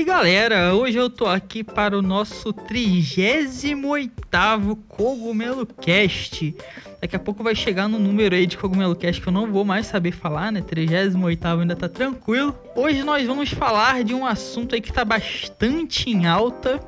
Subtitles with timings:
[0.00, 6.56] E galera, hoje eu tô aqui para o nosso 38º Cogumelo Cast.
[7.02, 9.62] Daqui a pouco vai chegar no número aí de Cogumelo Cast que eu não vou
[9.62, 10.62] mais saber falar, né?
[10.62, 12.58] 38º ainda tá tranquilo.
[12.74, 16.80] Hoje nós vamos falar de um assunto aí que tá bastante em alta,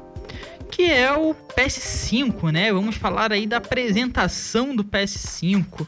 [0.71, 2.73] que é o PS5, né?
[2.73, 5.87] Vamos falar aí da apresentação do PS5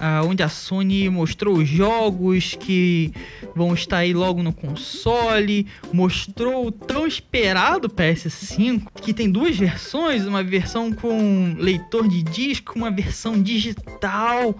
[0.00, 3.12] ah, onde a Sony mostrou os jogos que
[3.54, 10.26] vão estar aí logo no console, mostrou o tão esperado PS5, que tem duas versões,
[10.26, 14.56] uma versão com leitor de disco, uma versão digital.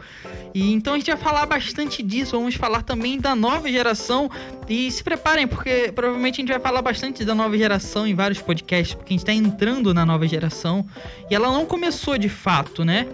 [0.55, 4.31] E então a gente vai falar bastante disso, vamos falar também da nova geração
[4.69, 8.41] e se preparem porque provavelmente a gente vai falar bastante da nova geração em vários
[8.41, 10.87] podcasts, porque a gente está entrando na nova geração
[11.31, 13.07] e ela não começou de fato, né?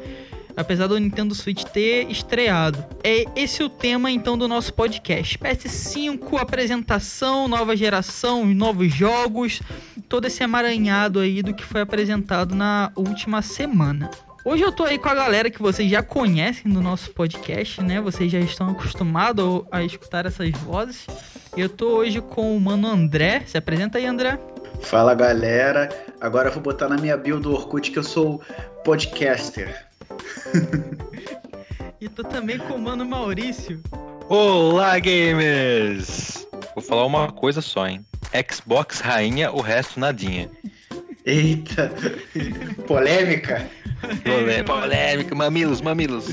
[0.61, 2.85] Apesar do Nintendo Switch ter estreado.
[3.03, 5.39] É esse o tema então do nosso podcast.
[5.39, 9.61] PS5, apresentação, nova geração, novos jogos,
[10.09, 14.11] todo esse emaranhado aí do que foi apresentado na última semana.
[14.43, 18.01] Hoje eu tô aí com a galera que vocês já conhecem do nosso podcast, né?
[18.01, 21.07] Vocês já estão acostumados a escutar essas vozes.
[21.55, 23.43] Eu tô hoje com o mano André.
[23.47, 24.39] Se apresenta aí, André.
[24.81, 28.41] Fala galera, agora eu vou botar na minha bio do Orkut que eu sou
[28.83, 29.90] podcaster.
[32.01, 33.83] e tô também com o mano Maurício.
[34.29, 36.47] Olá, gamers!
[36.75, 38.05] Vou falar uma coisa só, hein?
[38.51, 40.51] Xbox rainha, o resto nadinha.
[41.25, 41.93] Eita!
[42.87, 43.69] Polêmica?
[44.25, 46.29] Polê polêmica, mamilos, mamilos.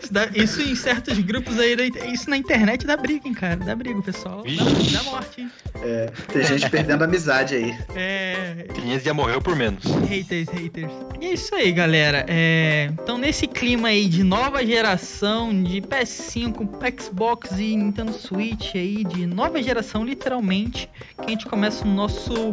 [0.00, 1.76] Isso, dá, isso, em certos grupos aí,
[2.12, 3.56] isso na internet dá briga, hein, cara.
[3.56, 4.42] Dá briga, pessoal.
[4.42, 5.50] Dá, dá morte, hein?
[5.82, 7.76] É, tem gente perdendo amizade aí.
[7.94, 8.66] É.
[8.74, 9.84] Tem gente que já morreu por menos.
[10.08, 10.92] Haters, haters.
[11.20, 12.24] E é isso aí, galera.
[12.28, 16.68] É, então, nesse clima aí de nova geração, de PS5,
[17.00, 20.88] Xbox e Nintendo Switch aí, de nova geração, literalmente,
[21.18, 22.52] que a gente começa o nosso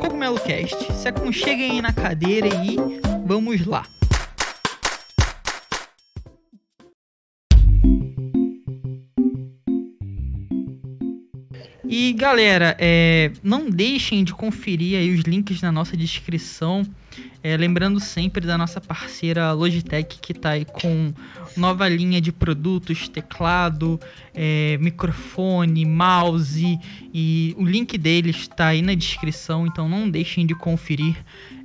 [0.00, 0.92] Cogumelo Cast.
[0.92, 3.84] Se aconcheguem aí na cadeira e vamos lá.
[11.88, 16.84] E galera, é, não deixem de conferir aí os links na nossa descrição.
[17.42, 21.12] É, lembrando sempre da nossa parceira Logitech que está aí com
[21.56, 24.00] nova linha de produtos, teclado,
[24.34, 26.78] é, microfone, mouse
[27.14, 31.16] e o link deles está aí na descrição, então não deixem de conferir.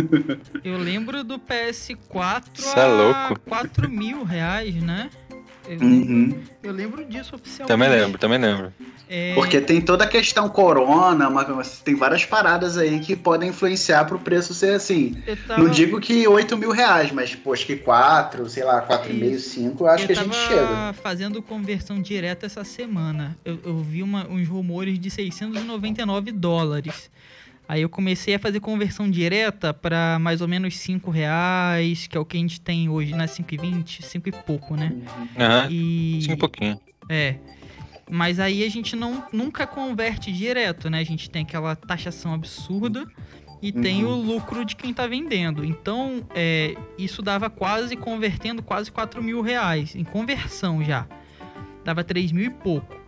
[0.74, 3.40] eu lembro do PS4 Cê a é louco.
[3.42, 5.10] 4 mil reais, né?
[5.68, 6.40] Eu, uhum.
[6.62, 7.68] eu lembro disso oficialmente.
[7.68, 8.72] Também lembro, também lembro.
[9.10, 9.34] É...
[9.34, 14.20] Porque tem toda a questão corona, mas tem várias paradas aí que podem influenciar pro
[14.20, 15.16] preço ser assim.
[15.48, 15.62] Tava...
[15.62, 19.86] Não digo que 8 mil reais, mas pô, acho que 4, sei lá, 4,5, 5,
[19.86, 20.94] acho eu que a gente chega.
[20.94, 23.38] fazendo conversão direta essa semana.
[23.44, 27.10] Eu, eu vi uma, uns rumores de 699 dólares.
[27.68, 32.20] Aí eu comecei a fazer conversão direta para mais ou menos 5 reais, que é
[32.20, 33.26] o que a gente tem hoje, né?
[33.26, 34.94] 5,20, 5 e pouco, né?
[35.38, 36.20] Aham, e...
[36.22, 36.80] 5 e pouquinho.
[37.10, 37.36] É.
[38.10, 41.00] Mas aí a gente não, nunca converte direto, né?
[41.00, 43.08] A gente tem aquela taxação absurda
[43.62, 43.82] e uhum.
[43.82, 45.66] tem o lucro de quem tá vendendo.
[45.66, 51.08] Então, é, isso dava quase, convertendo quase 4 mil reais em conversão já.
[51.84, 53.05] Dava 3 mil e pouco.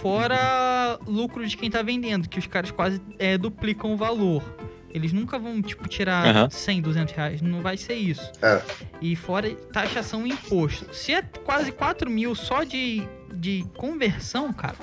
[0.00, 4.42] Fora lucro de quem tá vendendo, que os caras quase é, duplicam o valor.
[4.90, 6.50] Eles nunca vão, tipo, tirar uhum.
[6.50, 7.42] 100, 200 reais.
[7.42, 8.32] Não vai ser isso.
[8.40, 8.62] É.
[9.02, 10.94] E fora taxação e imposto.
[10.94, 14.76] Se é quase 4 mil só de, de conversão, cara,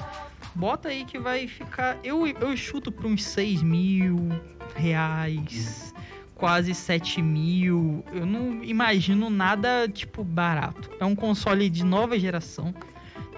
[0.56, 1.98] Bota aí que vai ficar.
[2.02, 4.30] Eu, eu chuto pra uns 6 mil
[4.74, 5.94] reais,
[6.34, 8.06] quase 7 mil.
[8.14, 10.90] Eu não imagino nada, tipo, barato.
[10.98, 12.74] É um console de nova geração.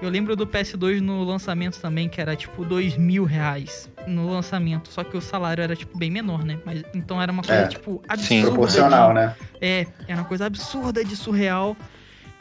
[0.01, 4.91] Eu lembro do PS2 no lançamento também, que era tipo 2 mil reais no lançamento.
[4.91, 6.59] Só que o salário era, tipo, bem menor, né?
[6.63, 7.67] Mas então era uma coisa, É.
[7.67, 7.99] tipo, Sim.
[8.07, 8.47] absurda.
[8.51, 9.35] Proporcional, de- né?
[9.59, 11.75] É, era uma coisa absurda de surreal.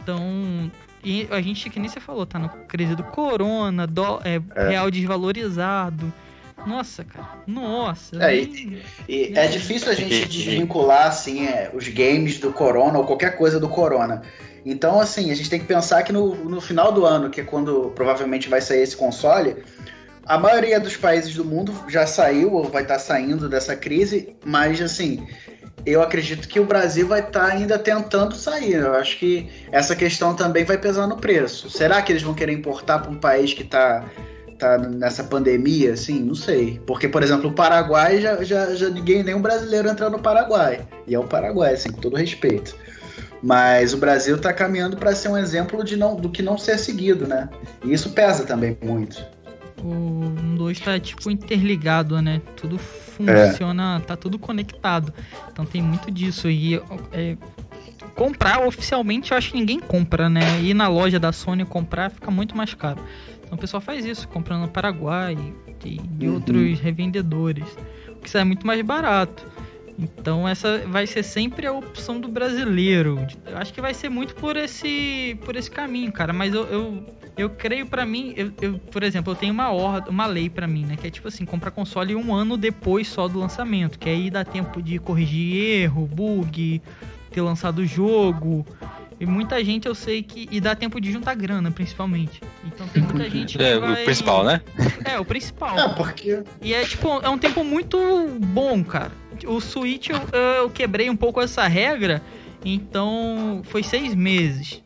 [0.03, 0.70] Então,
[1.03, 4.69] e a gente, que nem você falou, tá no crise do corona, dó, é, É.
[4.69, 6.12] real desvalorizado.
[6.67, 7.29] Nossa, cara.
[7.47, 8.17] Nossa.
[8.17, 13.05] É, nem- E é difícil a gente desvincular assim, é, os games do Corona ou
[13.05, 14.23] qualquer coisa do Corona.
[14.67, 17.45] Então, assim, a gente tem que pensar que no, no final do ano, que é
[17.45, 19.63] quando provavelmente vai sair esse console,
[20.25, 24.83] a maioria dos países do mundo já saiu ou vai estar saindo dessa crise, mas
[24.83, 25.25] assim,
[25.87, 28.75] eu acredito que o Brasil vai estar ainda tentando sair.
[28.75, 31.71] Eu acho que essa questão também vai pesar no preço.
[31.71, 34.05] Será que eles vão querer importar para um país que está
[34.59, 36.81] tá nessa pandemia, assim, não sei.
[36.85, 40.85] Porque, por exemplo, o Paraguai já, já, já ninguém, nenhum brasileiro entra no Paraguai.
[41.07, 42.75] E é o Paraguai, assim, com todo respeito.
[43.43, 46.79] Mas o Brasil tá caminhando para ser um exemplo de não, do que não ser
[46.79, 47.49] seguido, né?
[47.85, 49.25] E isso pesa também muito.
[49.83, 52.41] O 1 2 tá tipo interligado, né?
[52.56, 53.47] Tudo É.
[53.49, 55.12] funciona, tá tudo conectado.
[55.53, 56.49] Então tem muito disso.
[56.49, 56.77] E
[57.12, 57.37] é,
[58.15, 60.41] comprar oficialmente eu acho que ninguém compra, né?
[60.62, 63.00] Ir na loja da Sony comprar fica muito mais caro.
[63.44, 65.37] Então o pessoal faz isso, comprando no Paraguai
[65.85, 66.35] e de Uhum.
[66.35, 67.69] outros revendedores.
[68.09, 69.47] O que sai muito mais barato.
[69.99, 73.27] Então essa vai ser sempre a opção do brasileiro.
[73.47, 76.33] Eu acho que vai ser muito por esse por esse caminho, cara.
[76.33, 77.07] Mas eu, eu,
[77.37, 80.67] eu creio pra mim, eu, eu, por exemplo, eu tenho uma ordem, uma lei pra
[80.67, 80.97] mim, né?
[80.97, 83.99] Que é tipo assim, comprar console um ano depois só do lançamento.
[83.99, 86.83] Que aí dá tempo de corrigir erro, bug,
[87.31, 88.67] ter lançado o jogo.
[89.19, 90.47] E muita gente eu sei que.
[90.51, 92.43] E dá tempo de juntar grana, principalmente.
[92.67, 93.65] Então tem muita gente que.
[93.65, 94.61] É, vai- o principal, né?
[95.07, 95.79] É, o principal.
[95.79, 96.43] Ah, porque.
[96.61, 97.99] E é tipo, é um tempo muito
[98.39, 99.11] bom, cara.
[99.44, 100.19] O Switch eu,
[100.59, 102.23] eu quebrei um pouco essa regra,
[102.65, 104.83] então foi seis meses.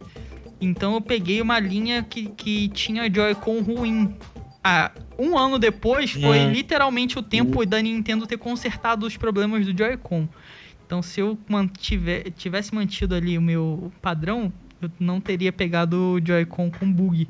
[0.61, 4.15] Então eu peguei uma linha que, que tinha Joy-Con ruim.
[4.63, 6.53] Ah, um ano depois foi Hum.
[6.53, 10.29] literalmente o tempo da Nintendo ter consertado os problemas do Joy-Con.
[10.87, 14.53] Então se eu mantiver, tivesse mantido ali o meu padrão,
[14.83, 17.29] eu não teria pegado o Joy-Con com bug.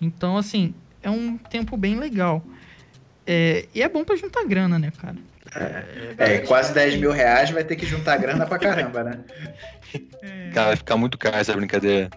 [0.00, 2.42] Então, assim, é um tempo bem legal.
[3.26, 5.16] É, e é bom pra juntar grana, né, cara?
[6.18, 9.18] É, quase 10 mil reais vai ter que juntar grana pra caramba, né?
[10.54, 12.08] Cara, vai ficar muito caro essa brincadeira.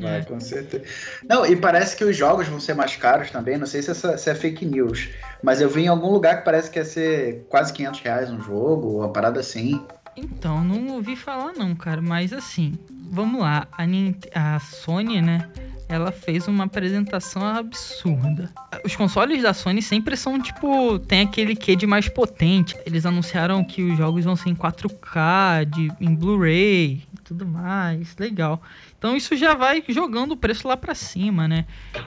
[0.00, 0.22] Vai, É.
[0.22, 0.84] com certeza.
[1.28, 3.58] Não, e parece que os jogos vão ser mais caros também.
[3.58, 5.08] Não sei se, essa, se é fake news.
[5.42, 8.40] Mas eu vi em algum lugar que parece que ia ser quase 500 reais um
[8.40, 9.84] jogo, uma parada assim.
[10.16, 12.74] Então, não ouvi falar não, cara, mas assim,
[13.10, 15.48] vamos lá, a, Nint- a Sony, né,
[15.88, 18.52] ela fez uma apresentação absurda.
[18.84, 22.76] Os consoles da Sony sempre são, tipo, tem aquele quê de mais potente.
[22.84, 28.14] Eles anunciaram que os jogos vão ser em 4K, de, em Blu-ray e tudo mais,
[28.18, 28.60] legal.
[28.98, 31.64] Então isso já vai jogando o preço lá pra cima, né?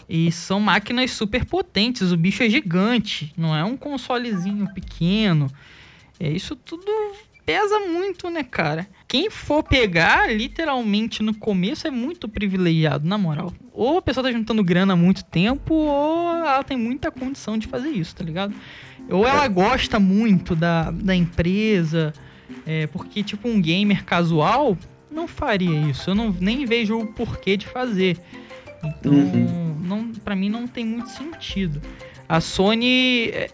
[0.08, 5.48] E são máquinas super potentes, o bicho é gigante, não é um consolezinho pequeno.
[6.20, 6.86] É isso tudo
[7.52, 8.88] pesa muito, né, cara?
[9.08, 13.52] Quem for pegar, literalmente, no começo é muito privilegiado, na moral.
[13.74, 17.68] Ou a pessoa tá juntando grana há muito tempo, ou ela tem muita condição de
[17.68, 18.54] fazer isso, tá ligado?
[19.10, 22.14] Ou ela gosta muito da, da empresa,
[22.66, 24.78] é, porque, tipo, um gamer casual
[25.12, 26.12] não faria isso.
[26.12, 28.18] Eu não, nem vejo o porquê de fazer.
[28.82, 29.76] Então, Uhum.
[29.84, 31.82] não, pra mim não tem muito sentido.
[32.30, 33.50] A Sony, é,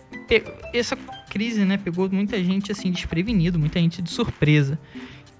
[0.71, 0.95] essa
[1.29, 4.79] crise, né, pegou muita gente assim desprevenido, muita gente de surpresa.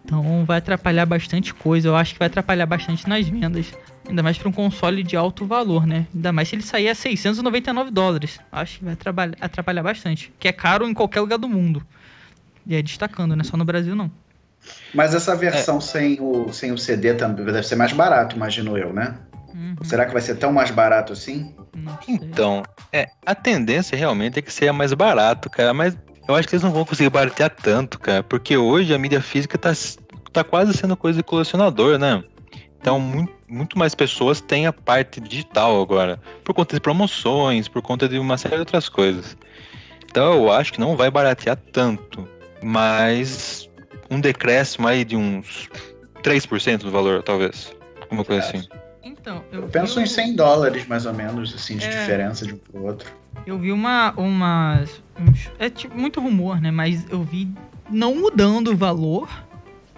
[0.07, 1.89] Então vai atrapalhar bastante coisa.
[1.89, 3.73] Eu acho que vai atrapalhar bastante nas vendas.
[4.07, 6.07] Ainda mais para um console de alto valor, né?
[6.15, 8.39] Ainda mais se ele sair a 699 dólares.
[8.49, 8.93] Acho que vai
[9.41, 10.31] atrapalhar, bastante.
[10.39, 11.85] Que é caro em qualquer lugar do mundo.
[12.65, 13.43] E é destacando, né?
[13.43, 14.09] Só no Brasil não.
[14.93, 18.93] Mas essa versão sem, o, sem o CD também deve ser mais barato, imagino eu,
[18.93, 19.15] né?
[19.57, 21.51] Uhum, Será que vai ser tão mais barato assim?
[22.07, 22.61] Então,
[22.93, 25.97] é, a tendência realmente é que seja mais barato, cara, mas
[26.27, 29.57] eu acho que eles não vão conseguir baratear tanto, cara, porque hoje a mídia física
[29.57, 29.71] tá,
[30.31, 32.23] tá quase sendo coisa de colecionador, né?
[32.79, 37.81] Então, muito, muito mais pessoas têm a parte digital agora, por conta de promoções, por
[37.81, 39.35] conta de uma série de outras coisas.
[40.05, 42.27] Então, eu acho que não vai baratear tanto,
[42.61, 43.67] mas
[44.09, 45.67] um decréscimo aí de uns
[46.21, 47.75] 3% do valor, talvez.
[48.11, 48.67] Uma coisa assim.
[49.07, 51.89] Então, Eu vi penso um- em 100 dólares, mais ou menos, assim, de É.
[51.89, 53.09] diferença de um pro outro.
[53.45, 54.13] Eu vi uma.
[54.17, 55.01] umas.
[55.19, 56.69] uns- é tipo muito rumor, né?
[56.71, 57.47] Mas eu vi
[57.89, 59.29] não mudando o valor.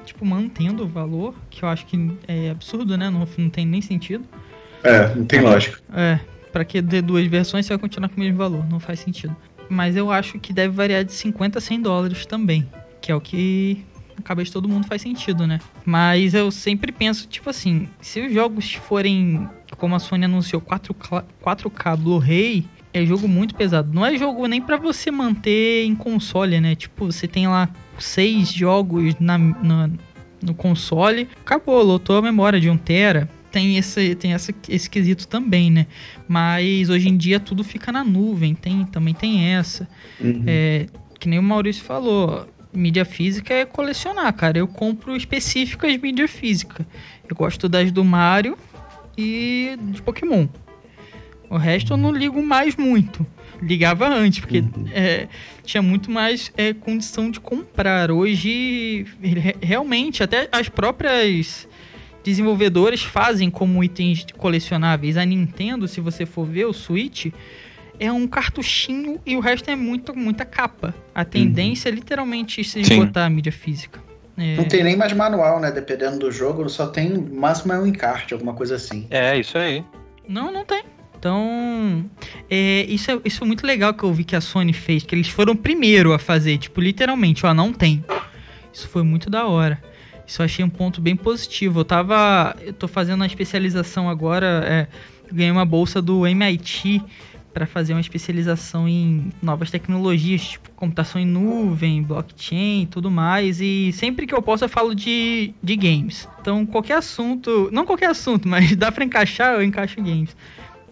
[0.06, 1.34] Tipo, mantendo o valor.
[1.50, 3.10] Que eu acho que é absurdo, né?
[3.10, 4.24] Não, não tem nem sentido.
[4.84, 5.80] É, não tem lógica.
[5.94, 6.20] É.
[6.52, 8.68] Pra que ter duas versões você vai continuar com o mesmo valor?
[8.70, 9.36] Não faz sentido.
[9.70, 12.68] Mas eu acho que deve variar de 50 a 100 dólares também.
[13.02, 13.84] Que é o que
[14.20, 15.60] na cabeça de todo mundo faz sentido, né?
[15.86, 19.48] Mas eu sempre penso, tipo assim, se os jogos forem,
[19.78, 23.92] como a Sony anunciou, 4K, 4K Blu-ray, é jogo muito pesado.
[23.94, 26.76] Não é jogo nem para você manter em console, né?
[26.76, 29.90] Tipo, você tem lá seis jogos na, na,
[30.42, 33.30] no console, acabou, lotou a memória de 1 tera.
[33.52, 35.88] Tem, esse, tem essa, esse quesito também, né?
[36.28, 39.88] Mas hoje em dia tudo fica na nuvem, tem, também tem essa.
[40.20, 40.44] Uhum.
[40.46, 40.86] É,
[41.20, 44.58] que nem o Maurício falou, mídia física é colecionar, cara.
[44.58, 46.86] Eu compro específicas mídia física.
[47.28, 48.58] Eu gosto das do Mario
[49.18, 50.48] e de Pokémon.
[51.50, 53.26] O resto eu não ligo mais muito.
[53.62, 54.86] Ligava antes, porque Uhum.
[54.94, 55.28] é,
[55.66, 58.12] tinha muito mais é, condição de comprar.
[58.12, 61.68] Hoje, re- realmente, até as próprias
[62.24, 65.18] desenvolvedoras fazem como itens colecionáveis.
[65.18, 67.28] A Nintendo, se você for ver o Switch,
[68.00, 70.96] é um cartuchinho e o resto é muito, muita capa.
[71.14, 74.00] A tendência é literalmente se esgotar a mídia física.
[74.38, 75.70] É, Não tem nem mais manual, né?
[75.70, 79.06] Dependendo do jogo, só tem, no máximo é um encarte, alguma coisa assim.
[79.10, 79.84] É, isso aí.
[80.28, 80.84] Não, não tem.
[81.18, 82.10] Então,
[82.50, 85.14] é, isso, é, isso é muito legal que eu vi que a Sony fez, que
[85.14, 88.04] eles foram o primeiro a fazer, tipo, literalmente, ó, não tem.
[88.72, 89.82] Isso foi muito da hora.
[90.26, 91.82] Isso eu achei um ponto bem positivo.
[91.82, 92.56] Eu tava.
[92.62, 94.64] Eu tô fazendo uma especialização agora.
[94.66, 94.88] É,
[95.32, 97.04] ganhei uma bolsa do MIT
[97.54, 103.60] para fazer uma especialização em novas tecnologias, tipo computação em nuvem, blockchain tudo mais.
[103.60, 106.28] E sempre que eu posso eu falo de, de games.
[106.42, 110.36] Então qualquer assunto, não qualquer assunto, mas dá para encaixar, eu encaixo games.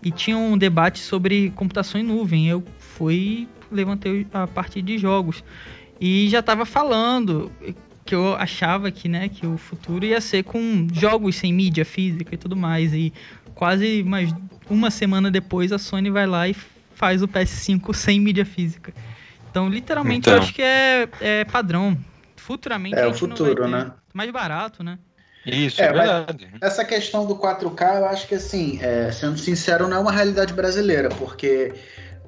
[0.04, 2.48] E tinha um debate sobre computação em nuvem.
[2.48, 5.44] Eu fui, levantei a partir de jogos.
[6.00, 7.52] E já tava falando
[8.06, 12.34] que eu achava que, né, que o futuro ia ser com jogos sem mídia física
[12.34, 12.94] e tudo mais.
[12.94, 13.12] E
[13.54, 14.34] quase mais
[14.70, 16.56] uma semana depois a Sony vai lá e
[16.96, 18.94] faz o PS5 sem mídia física.
[19.50, 20.44] Então, literalmente, eu Então.
[20.44, 21.98] acho que é, é padrão.
[22.36, 23.86] Futuramente É a o futuro, vai ter.
[23.86, 23.92] né?
[24.14, 24.98] Mais barato, né?
[25.46, 26.48] Isso, É, é, verdade.
[26.62, 30.54] Essa questão do 4K, eu acho que assim, é, sendo sincero, não é uma realidade
[30.54, 31.74] brasileira, porque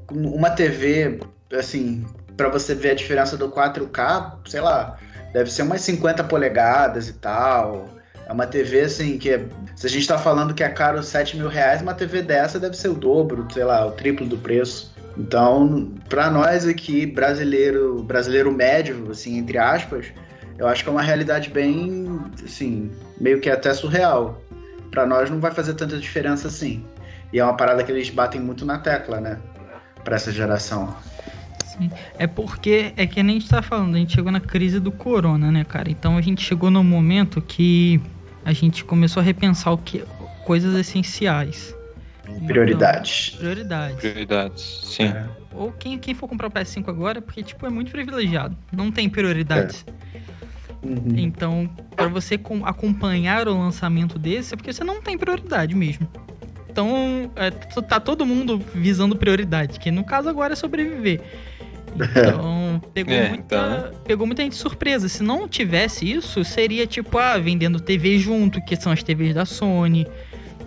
[0.10, 1.20] uma TV,
[1.58, 2.06] assim,
[2.38, 4.98] pra você ver a diferença do 4K, sei lá,
[5.34, 7.90] deve ser umas 50 polegadas e tal.
[8.30, 9.44] É uma TV, assim, que é-
[9.76, 12.78] se a gente tá falando que é caro 7 mil reais, uma TV dessa deve
[12.78, 14.94] ser o dobro, sei lá, o triplo do preço.
[15.18, 20.06] Então, pra nós aqui, brasileiro, brasileiro médio, assim, entre aspas,
[20.60, 24.40] eu acho que é uma realidade bem, assim, meio que até surreal.
[24.92, 26.86] Pra nós não vai fazer tanta diferença assim.
[27.34, 29.40] E é uma parada que eles batem muito na tecla, né?
[30.04, 30.96] Pra essa geração.
[31.66, 31.90] Sim.
[32.18, 34.92] É porque, é que nem a gente tá falando, a gente chegou na crise do
[34.92, 35.90] corona, né, cara?
[35.90, 38.00] Então a gente chegou num momento que
[38.44, 40.04] a gente começou a repensar o que
[40.46, 41.76] coisas essenciais.
[42.46, 43.30] Prioridades.
[43.30, 43.96] Então, prioridades.
[44.00, 45.04] Prioridades, sim.
[45.04, 45.26] É.
[45.54, 48.56] Ou quem, quem for comprar o PS5 agora, porque, tipo, é muito privilegiado.
[48.72, 49.84] Não tem prioridades.
[50.84, 51.16] Uhum.
[51.18, 56.08] Então, pra você com- acompanhar o lançamento desse, é porque você não tem prioridade mesmo.
[56.70, 61.22] Então, é, tá todo mundo visando prioridade, que no caso agora é sobreviver.
[61.96, 63.56] Então, pegou, É, muita,
[63.90, 64.02] então.
[64.04, 65.08] pegou muita gente surpresa.
[65.10, 69.46] Se não tivesse isso, seria tipo, ah, vendendo TV junto, que são as TVs da
[69.46, 70.08] Sony,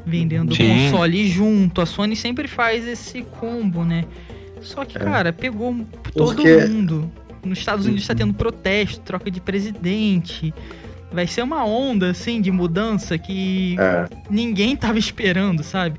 [0.04, 0.68] vendendo Sim.
[0.90, 1.80] console junto.
[1.80, 4.04] A Sony sempre faz esse combo, né?
[4.60, 5.00] Só que, É.
[5.00, 5.74] cara, pegou
[6.14, 7.10] todo Porque- mundo.
[7.44, 8.18] Nos Estados Unidos tá Uhum.
[8.18, 10.54] tendo protesto, troca de presidente.
[11.10, 14.08] Vai ser uma onda, assim, de mudança que É.
[14.30, 15.98] ninguém tava esperando, sabe?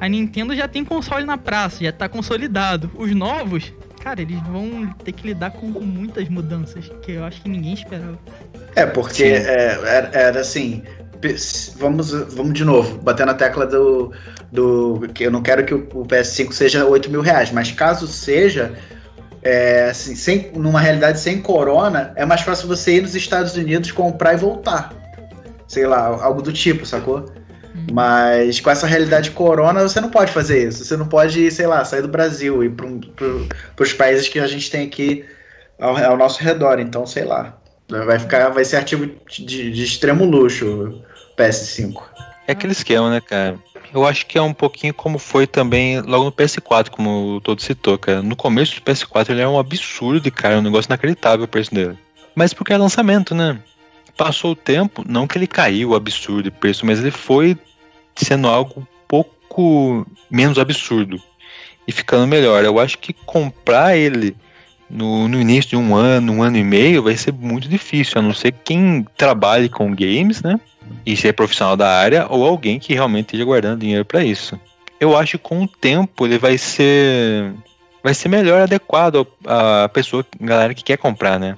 [0.00, 2.90] A Nintendo já tem console na praça, já tá consolidado.
[2.96, 3.72] Os novos,
[4.04, 8.18] cara, eles vão ter que lidar com muitas mudanças que eu acho que ninguém esperava.
[8.76, 10.82] É, porque é, era, era assim.
[11.78, 14.12] Vamos, vamos de novo, bater na tecla do.
[14.52, 18.06] do que eu não quero que o, o PS5 seja 8 mil reais, mas caso
[18.06, 18.74] seja,
[19.42, 23.90] é, assim, sem, numa realidade sem corona, é mais fácil você ir nos Estados Unidos
[23.90, 24.92] comprar e voltar.
[25.66, 27.24] Sei lá, algo do tipo, sacou?
[27.74, 27.86] Hum.
[27.92, 30.84] Mas com essa realidade corona, você não pode fazer isso.
[30.84, 34.46] Você não pode, sei lá, sair do Brasil e ir para os países que a
[34.46, 35.24] gente tem aqui
[35.78, 36.78] ao, ao nosso redor.
[36.78, 37.56] Então, sei lá.
[37.88, 42.02] Vai ficar, vai ser artigo de, de extremo luxo o PS5.
[42.46, 43.58] É aquele esquema, né, cara?
[43.92, 47.60] Eu acho que é um pouquinho como foi também logo no PS4, como o todo
[47.60, 48.22] citou, cara.
[48.22, 51.96] No começo do PS4 ele é um absurdo, cara, um negócio inacreditável o preço dele.
[52.34, 53.58] Mas porque é lançamento, né?
[54.16, 57.56] Passou o tempo, não que ele caiu absurdo de preço, mas ele foi
[58.14, 61.20] sendo algo um pouco menos absurdo
[61.86, 62.64] e ficando melhor.
[62.64, 64.36] Eu acho que comprar ele
[64.88, 68.22] no, no início de um ano, um ano e meio, vai ser muito difícil, a
[68.22, 70.60] não ser quem trabalhe com games, né?
[71.04, 74.58] E ser profissional da área ou alguém que realmente esteja guardando dinheiro para isso.
[75.00, 77.52] eu acho que com o tempo ele vai ser
[78.02, 81.56] vai ser melhor adequado à pessoa, galera que quer comprar, né?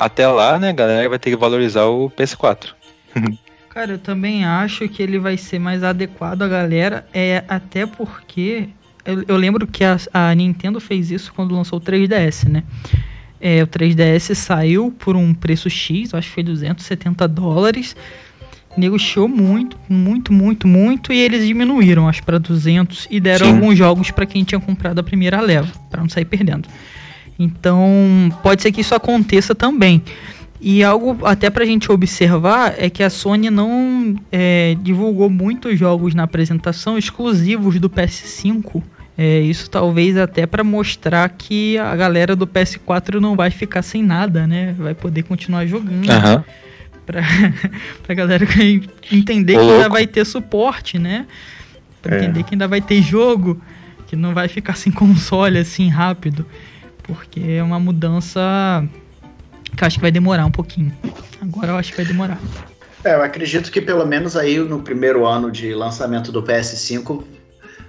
[0.00, 2.70] Até lá, né, a galera vai ter que valorizar o PS4.
[3.68, 8.68] Cara, eu também acho que ele vai ser mais adequado à galera, é até porque
[9.04, 12.64] eu, eu lembro que a, a, Nintendo fez isso quando lançou o 3DS, né?
[13.40, 17.96] É, o 3DS saiu por um preço X, acho que foi 270 dólares.
[18.76, 23.52] Negociou muito, muito, muito, muito e eles diminuíram, acho, para 200 e deram Sim.
[23.52, 26.68] alguns jogos para quem tinha comprado a primeira leva, para não sair perdendo.
[27.40, 27.88] Então,
[28.42, 30.02] pode ser que isso aconteça também.
[30.60, 36.14] E algo até pra gente observar é que a Sony não é, divulgou muitos jogos
[36.14, 38.82] na apresentação exclusivos do PS5.
[39.16, 44.02] É, isso talvez até para mostrar que a galera do PS4 não vai ficar sem
[44.02, 44.74] nada, né?
[44.78, 46.06] Vai poder continuar jogando.
[46.06, 46.44] Uhum.
[47.06, 47.22] Pra,
[48.04, 48.44] pra galera
[49.10, 51.26] entender que ainda vai ter suporte, né?
[52.02, 52.18] Pra é.
[52.18, 53.58] entender que ainda vai ter jogo,
[54.06, 56.44] que não vai ficar sem console assim rápido.
[57.14, 58.40] Porque é uma mudança
[59.76, 60.96] que eu acho que vai demorar um pouquinho.
[61.42, 62.38] Agora eu acho que vai demorar.
[63.02, 67.24] É, eu acredito que pelo menos aí no primeiro ano de lançamento do PS5,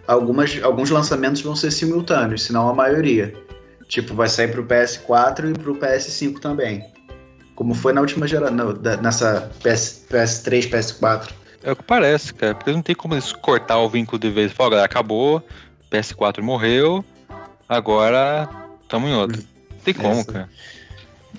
[0.08, 3.34] algumas, alguns lançamentos vão ser simultâneos, se não a maioria.
[3.88, 6.84] Tipo, vai sair pro PS4 e pro PS5 também.
[7.54, 11.30] Como foi na última geração, nessa PS, PS3, PS4.
[11.62, 12.56] É o que parece, cara.
[12.56, 14.52] Porque não tem como eles cortar o vínculo de vez.
[14.52, 15.46] Falar, galera, acabou,
[15.92, 17.04] PS4 morreu,
[17.68, 18.61] agora
[18.92, 19.42] tamo em outro.
[19.70, 20.32] Não tem como, Essa.
[20.32, 20.50] cara.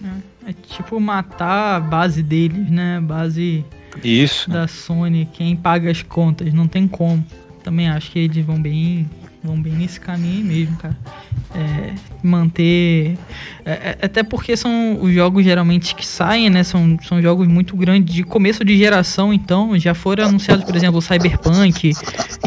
[0.03, 2.99] É, é tipo matar a base deles, né?
[3.01, 3.65] Base
[4.03, 4.51] Isso.
[4.51, 7.25] da Sony, quem paga as contas, não tem como.
[7.63, 9.09] Também acho que eles vão bem,
[9.45, 10.97] vão bem nesse caminho mesmo, cara.
[11.55, 13.19] É, manter.
[13.65, 16.65] É, é, até porque são os jogos geralmente que saem, né?
[16.65, 20.99] São, são jogos muito grandes de começo de geração, então já foram anunciados, por exemplo,
[20.99, 21.59] o Cyberpunk.
[21.61, 21.93] A gente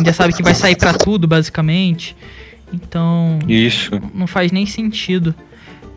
[0.03, 2.15] já sabe que vai sair para tudo, basicamente.
[2.73, 3.39] Então.
[3.47, 3.91] Isso.
[4.13, 5.33] Não faz nem sentido.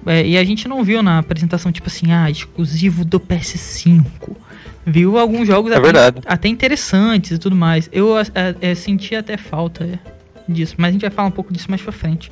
[0.07, 4.05] É, e a gente não viu na apresentação, tipo assim, ah, exclusivo do PS5.
[4.87, 7.91] Viu alguns jogos é até, até, interessantes e tudo mais.
[7.93, 8.25] Eu é,
[8.61, 10.01] é, senti até falta
[10.49, 12.31] disso, mas a gente vai falar um pouco disso mais pra frente.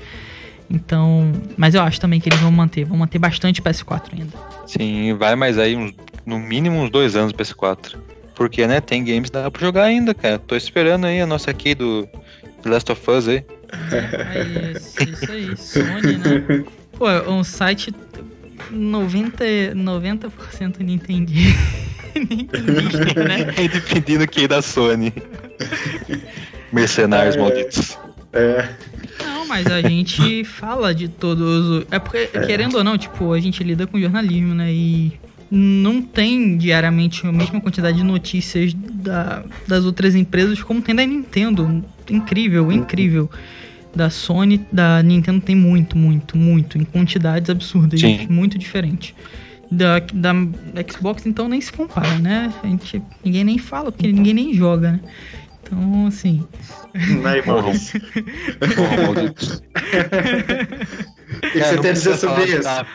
[0.70, 4.32] Então, mas eu acho também que eles vão manter, vão manter bastante PS4 ainda.
[4.66, 5.92] Sim, vai mais aí uns,
[6.24, 7.96] no mínimo uns dois anos PS4.
[8.34, 10.38] Porque, né, tem games que dá pra jogar ainda, cara.
[10.38, 12.06] Tô esperando aí a nossa aqui do
[12.62, 13.44] The Last of Us aí.
[13.92, 16.64] É, é isso, isso aí, Sony, né?
[16.92, 17.92] Pô, um site
[18.72, 20.28] 90%, 90
[20.82, 21.60] Nintendista,
[23.24, 23.52] né?
[23.56, 25.12] É dependendo quem da Sony.
[26.72, 27.98] Mercenários é, malditos.
[28.32, 28.68] É.
[29.24, 31.86] Não, mas a gente fala de todos.
[31.90, 32.46] É porque, é.
[32.46, 34.72] querendo ou não, tipo, a gente lida com jornalismo, né?
[34.72, 35.12] E
[35.50, 41.04] não tem diariamente a mesma quantidade de notícias da, das outras empresas como tem da
[41.06, 41.84] Nintendo.
[42.08, 43.30] Incrível, incrível
[43.96, 48.26] da Sony, da Nintendo tem muito, muito, muito, em quantidades absurdas, Sim.
[48.28, 49.14] muito diferente.
[49.70, 50.32] Da, da
[50.88, 52.52] Xbox, então, nem se compara, né?
[52.62, 55.00] A gente, ninguém nem fala, porque ninguém nem joga, né?
[55.62, 56.46] Então, assim.
[57.22, 58.00] Vai, Maurício.
[61.42, 62.62] O que você tem a dizer sobre isso?
[62.62, 62.86] Tá...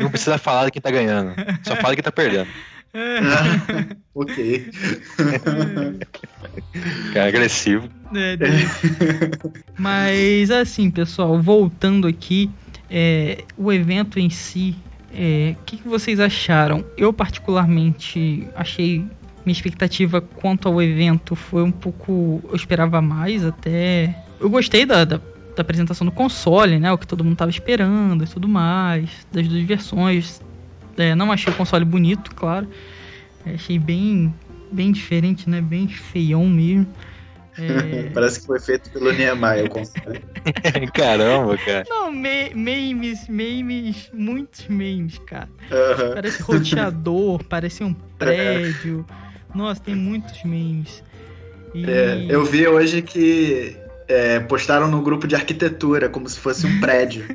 [0.00, 1.34] Não precisa falar de quem tá ganhando.
[1.62, 2.48] Só fala de quem tá perdendo.
[2.94, 4.70] Ah, ok.
[7.12, 7.88] Cara agressivo.
[8.14, 8.36] É,
[9.76, 12.48] Mas assim, pessoal, voltando aqui,
[12.88, 14.76] é, o evento em si,
[15.10, 16.84] o é, que, que vocês acharam?
[16.96, 19.04] Eu particularmente achei
[19.44, 22.40] minha expectativa quanto ao evento foi um pouco.
[22.48, 24.16] Eu esperava mais até.
[24.40, 26.92] Eu gostei da, da, da, apresentação do console, né?
[26.92, 29.10] O que todo mundo tava esperando e tudo mais.
[29.32, 30.40] Das duas versões.
[30.96, 32.68] É, não achei o console bonito, claro.
[33.46, 34.34] É, achei bem,
[34.70, 35.60] bem diferente, né?
[35.60, 36.86] Bem feião mesmo.
[37.58, 38.10] É...
[38.14, 40.20] Parece que foi feito pelo Niemeyer o console.
[40.94, 41.84] Caramba, cara.
[41.88, 45.48] Não, me memes, memes, muitos memes, cara.
[45.70, 46.14] Uhum.
[46.14, 49.06] Parece roteador, parece um prédio.
[49.54, 51.02] Nossa, tem muitos memes.
[51.74, 51.84] E...
[51.88, 56.80] É, eu vi hoje que é, postaram no grupo de arquitetura, como se fosse um
[56.80, 57.24] prédio.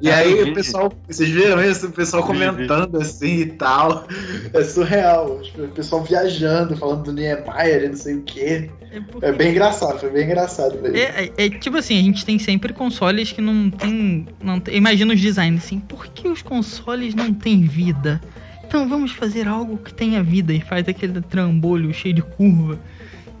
[0.00, 1.86] E ah, aí o pessoal, vocês viram isso?
[1.86, 4.06] O pessoal comentando assim e tal.
[4.52, 5.40] É surreal.
[5.42, 8.70] Tipo, o pessoal viajando, falando do Niemeyer e não sei o quê.
[8.92, 9.26] É, porque...
[9.26, 10.96] é, bem engraçado, foi bem engraçado mesmo.
[10.96, 14.28] É, é, é, tipo assim, a gente tem sempre consoles que não tem.
[14.40, 18.20] Não tem imagina os designs assim, por que os consoles não têm vida?
[18.64, 22.78] Então vamos fazer algo que tenha vida e faz aquele trambolho cheio de curva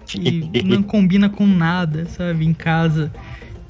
[0.08, 3.12] que não combina com nada, sabe, em casa.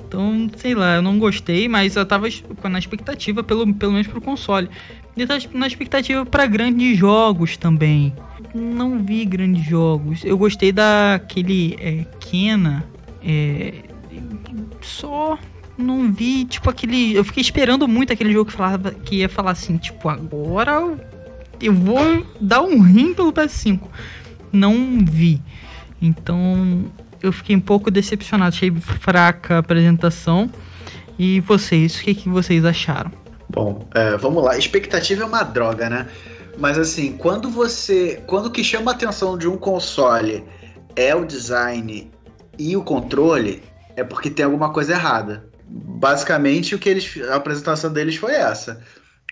[0.07, 2.29] Então, sei lá, eu não gostei, mas eu tava
[2.71, 4.69] na expectativa, pelo, pelo menos pro console.
[5.17, 8.15] E tava na expectativa para grandes jogos também.
[8.55, 10.25] Não vi grandes jogos.
[10.25, 12.85] Eu gostei daquele é, Kena,
[13.23, 13.75] É,
[14.81, 15.39] só
[15.77, 17.15] não vi, tipo, aquele.
[17.15, 20.97] Eu fiquei esperando muito aquele jogo que falava que ia falar assim, tipo, agora
[21.61, 23.81] eu vou dar um rim pelo PS5.
[24.53, 25.41] Não vi.
[26.01, 26.85] Então
[27.23, 30.51] eu fiquei um pouco decepcionado, achei fraca a apresentação.
[31.19, 33.11] E vocês, o que, que vocês acharam?
[33.49, 34.57] Bom, é, vamos lá.
[34.57, 36.07] Expectativa é uma droga, né?
[36.59, 38.23] Mas assim, quando você.
[38.27, 40.45] Quando o que chama a atenção de um console
[40.95, 42.11] é o design
[42.59, 43.63] e o controle,
[43.97, 45.49] é porque tem alguma coisa errada.
[45.65, 48.81] Basicamente, o que eles, a apresentação deles foi essa.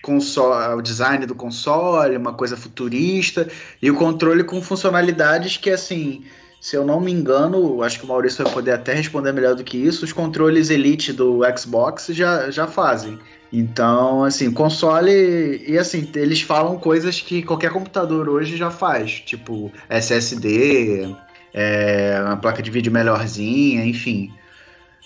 [0.01, 3.47] Console, o design do console, uma coisa futurista,
[3.81, 6.23] e o controle com funcionalidades que, assim,
[6.59, 9.63] se eu não me engano, acho que o Maurício vai poder até responder melhor do
[9.63, 13.19] que isso, os controles Elite do Xbox já, já fazem.
[13.51, 15.63] Então, assim, console.
[15.65, 21.15] E assim, eles falam coisas que qualquer computador hoje já faz, tipo SSD,
[21.53, 24.33] é, uma placa de vídeo melhorzinha, enfim.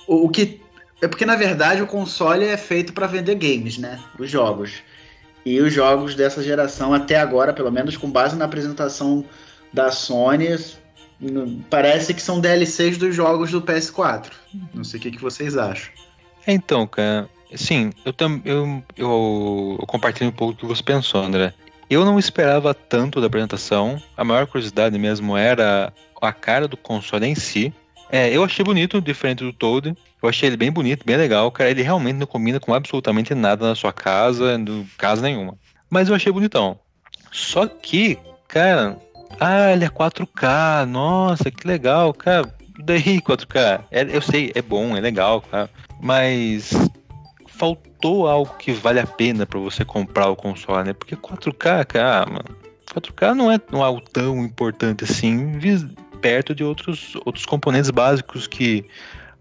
[0.07, 0.59] O, o, que.
[1.01, 3.99] É porque, na verdade, o console é feito para vender games, né?
[4.17, 4.81] Os jogos.
[5.45, 9.25] E os jogos dessa geração, até agora, pelo menos com base na apresentação
[9.73, 10.57] da Sony,
[11.69, 14.31] parece que são DLCs dos jogos do PS4.
[14.73, 15.91] Não sei o que, que vocês acham.
[16.47, 21.53] Então, cara, sim, eu, eu, eu, eu compartilho um pouco do que você pensou, André.
[21.89, 24.01] Eu não esperava tanto da apresentação.
[24.15, 27.73] A maior curiosidade mesmo era a cara do console em si.
[28.09, 29.95] É, eu achei bonito, diferente do Toad.
[30.21, 31.51] Eu achei ele bem bonito, bem legal.
[31.51, 35.57] Cara, ele realmente não combina com absolutamente nada na sua casa, no casa nenhuma.
[35.89, 36.79] Mas eu achei bonitão.
[37.31, 38.97] Só que, cara,
[39.39, 42.53] ah, ele é 4K, nossa, que legal, cara.
[42.83, 43.83] Daí 4K?
[43.91, 45.69] É, eu sei, é bom, é legal, cara.
[46.01, 46.71] Mas
[47.47, 50.93] faltou algo que vale a pena para você comprar o console, né?
[50.93, 52.57] Porque 4K, cara, mano,
[52.93, 55.59] 4K não é, não é algo tão importante assim,
[56.21, 58.85] perto de outros, outros componentes básicos que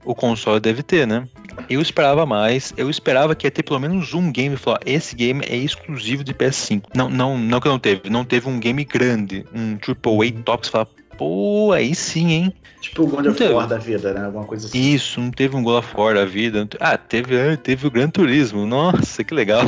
[0.04, 1.28] o console deve ter, né?
[1.68, 5.44] Eu esperava mais, eu esperava que ia ter pelo menos um game falar, esse game
[5.46, 6.84] é exclusivo de PS5.
[6.94, 10.72] Não, não, não que não teve, não teve um game grande, um AAA top, você
[10.72, 12.54] fala, pô, aí sim, hein?
[12.80, 14.24] Tipo o God of War da vida, né?
[14.24, 14.94] Alguma coisa assim.
[14.94, 16.66] Isso, não teve um God of War da vida.
[16.80, 19.66] Ah, teve, ah, teve o Gran Turismo, nossa, que legal.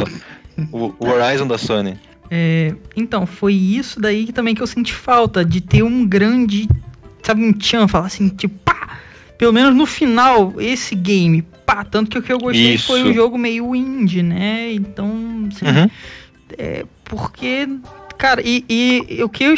[0.73, 1.99] o, o Horizon da Sony.
[2.31, 6.67] É, então, foi isso daí também que eu senti falta, de ter um grande,
[7.23, 8.99] sabe, um tchan, falar assim, tipo, pá,
[9.39, 12.87] pelo menos no final, esse game, pá, tanto que o que eu gostei Isso.
[12.87, 14.73] foi um jogo meio indie, né?
[14.73, 15.91] Então, assim, uhum.
[16.59, 17.69] é, porque,
[18.19, 18.65] cara, e,
[19.09, 19.55] e o que eu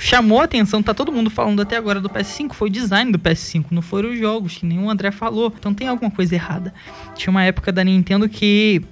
[0.00, 3.18] chamou a atenção, tá todo mundo falando até agora do PS5, foi o design do
[3.18, 5.52] PS5, não foram os jogos, que nem o André falou.
[5.56, 6.72] Então tem alguma coisa errada.
[7.14, 8.82] Tinha uma época da Nintendo que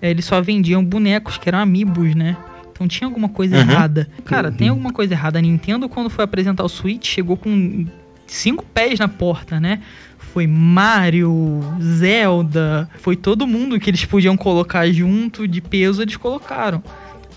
[0.00, 2.36] é, eles só vendiam bonecos que eram amiibos, né?
[2.72, 3.62] Então tinha alguma coisa uhum.
[3.62, 4.08] errada.
[4.24, 4.56] Cara, uhum.
[4.56, 5.38] tem alguma coisa errada.
[5.38, 7.86] A Nintendo, quando foi apresentar o Switch, chegou com
[8.26, 9.80] cinco pés na porta, né?
[10.18, 16.82] Foi Mario, Zelda, foi todo mundo que eles podiam colocar junto de peso, eles colocaram.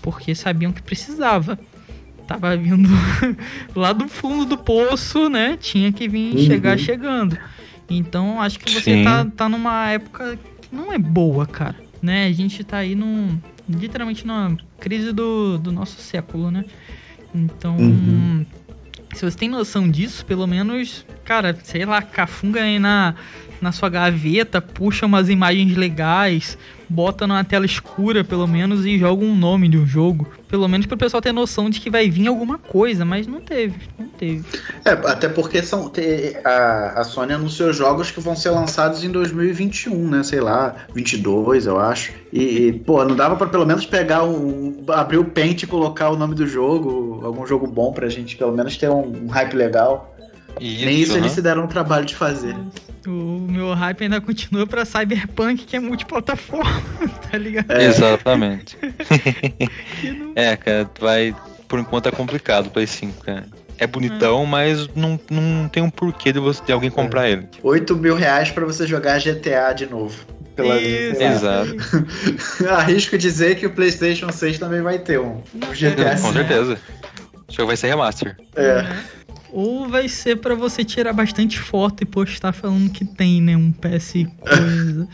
[0.02, 1.58] Porque sabiam que precisava.
[2.26, 2.88] Tava vindo
[3.74, 5.56] lá do fundo do poço, né?
[5.60, 6.44] Tinha que vir uhum.
[6.44, 7.38] chegar chegando.
[7.88, 11.76] Então acho que você tá, tá numa época que não é boa, cara.
[12.02, 12.26] Né?
[12.26, 13.38] A gente tá aí num.
[13.68, 16.64] Literalmente numa crise do, do nosso século, né?
[17.34, 17.76] Então.
[17.76, 18.44] Uhum
[19.14, 23.14] se você tem noção disso, pelo menos, cara, sei lá, cafunga aí na,
[23.60, 29.24] na sua gaveta, puxa umas imagens legais, bota numa tela escura, pelo menos, e joga
[29.24, 30.26] um nome de um jogo.
[30.48, 33.40] Pelo menos para o pessoal ter noção de que vai vir alguma coisa, mas não
[33.40, 34.44] teve, não teve.
[34.84, 35.92] É, até porque são,
[36.44, 40.22] a, a Sony anunciou jogos que vão ser lançados em 2021, né?
[40.22, 42.12] Sei lá, 22, eu acho.
[42.32, 44.84] E, pô, não dava para pelo menos pegar um.
[44.88, 48.52] abrir o Paint e colocar o nome do jogo, algum jogo bom pra gente pelo
[48.52, 50.14] menos ter um, um hype legal.
[50.60, 52.54] Isso, Nem isso eles se deram o trabalho de fazer.
[53.06, 56.82] O meu hype ainda continua pra Cyberpunk, que é multiplataforma,
[57.30, 57.70] tá ligado?
[57.70, 57.84] É.
[57.84, 58.76] Exatamente.
[60.18, 60.32] não...
[60.34, 61.34] É, cara, vai.
[61.66, 63.46] Por enquanto é complicado o Play 5, cara.
[63.78, 64.46] É bonitão, é.
[64.46, 67.32] mas não, não tem um porquê de, você, de alguém comprar é.
[67.32, 67.48] ele.
[67.62, 70.18] 8 mil reais pra você jogar GTA de novo.
[70.56, 71.76] Pela Isso, Exato.
[72.68, 76.20] Arrisco dizer que o PlayStation 6 também vai ter um, um GTA.
[76.20, 76.78] Com certeza.
[77.48, 78.36] O jogo vai ser remaster.
[78.56, 78.84] É.
[79.52, 83.56] Ou vai ser para você tirar bastante foto e postar falando que tem, né?
[83.56, 85.08] Um PS coisa.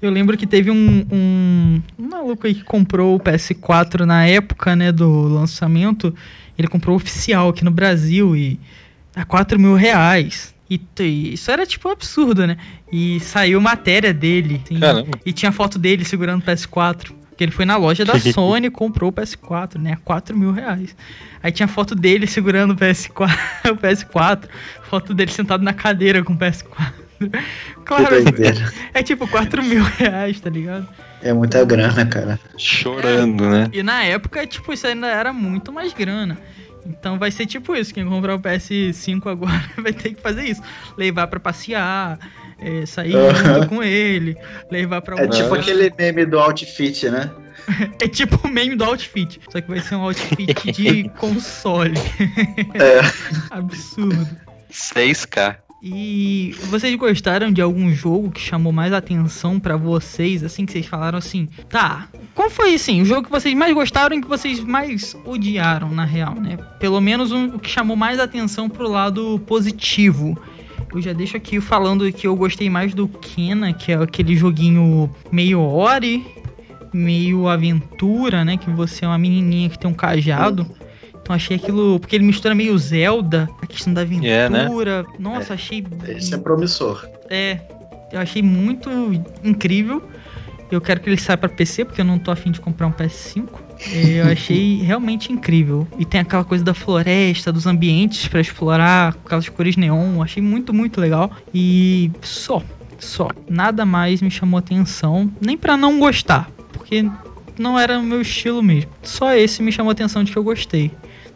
[0.00, 4.76] Eu lembro que teve um, um, um, maluco aí que comprou o PS4 na época,
[4.76, 6.14] né, do lançamento.
[6.56, 8.60] Ele comprou oficial aqui no Brasil e
[9.14, 10.54] a 4 mil reais.
[10.70, 12.56] E, e, isso era tipo um absurdo, né?
[12.92, 14.60] E saiu matéria dele.
[14.64, 17.12] Assim, e tinha foto dele segurando o PS4.
[17.38, 19.92] Porque ele foi na loja da Sony e comprou o PS4, né?
[19.92, 20.96] A 4 mil reais.
[21.40, 23.30] Aí tinha foto dele segurando o PS4,
[23.70, 24.48] o PS4,
[24.82, 26.92] foto dele sentado na cadeira com o PS4.
[27.84, 28.16] Claro,
[28.92, 30.86] é tipo 4 mil reais, tá ligado?
[31.22, 32.38] É muita grana, cara.
[32.56, 33.70] Chorando, é, né?
[33.72, 36.36] E na época, tipo, isso ainda era muito mais grana.
[36.84, 40.62] Então vai ser tipo isso, quem comprar o PS5 agora vai ter que fazer isso.
[40.98, 42.18] Levar para passear,
[42.58, 44.36] é, sair junto com ele,
[44.70, 47.30] levar pra É tipo aquele meme do outfit, né?
[48.00, 51.98] é tipo o meme do outfit, só que vai ser um outfit de console.
[52.74, 53.00] É.
[53.50, 54.28] Absurdo.
[54.70, 55.56] 6K.
[55.80, 60.86] E vocês gostaram de algum jogo que chamou mais atenção para vocês, assim, que vocês
[60.86, 64.58] falaram assim, tá, qual foi, assim, o jogo que vocês mais gostaram e que vocês
[64.58, 66.56] mais odiaram, na real, né?
[66.80, 70.36] Pelo menos um, o que chamou mais atenção pro lado positivo.
[70.92, 75.14] Eu já deixo aqui falando que eu gostei mais do Kena, que é aquele joguinho
[75.30, 76.26] meio Ori,
[76.92, 78.56] meio aventura, né?
[78.56, 80.66] Que você é uma menininha que tem um cajado.
[81.20, 82.00] Então achei aquilo.
[82.00, 84.28] Porque ele mistura meio Zelda, a questão da aventura.
[84.30, 84.68] É, né?
[85.18, 85.86] Nossa, é, achei.
[86.06, 87.06] Esse é promissor.
[87.28, 87.60] É.
[88.10, 88.88] Eu achei muito
[89.44, 90.02] incrível.
[90.70, 92.92] Eu quero que ele saia para PC, porque eu não tô afim de comprar um
[92.92, 93.67] PS5.
[93.92, 95.86] Eu achei realmente incrível.
[95.98, 100.22] E tem aquela coisa da floresta, dos ambientes para explorar, aquelas cores neon.
[100.22, 101.30] Achei muito, muito legal.
[101.54, 102.62] E só,
[102.98, 103.30] só.
[103.48, 105.30] Nada mais me chamou atenção.
[105.40, 107.08] Nem para não gostar, porque
[107.58, 108.90] não era o meu estilo mesmo.
[109.02, 110.90] Só esse me chamou atenção de que eu gostei.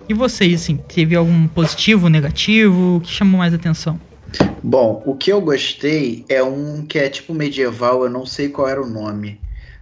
[0.08, 2.96] E vocês, assim, teve algum positivo, negativo?
[2.96, 4.00] O que chamou mais atenção?
[4.62, 8.68] Bom, o que eu gostei é um que é tipo medieval, eu não sei qual
[8.68, 9.38] era o nome.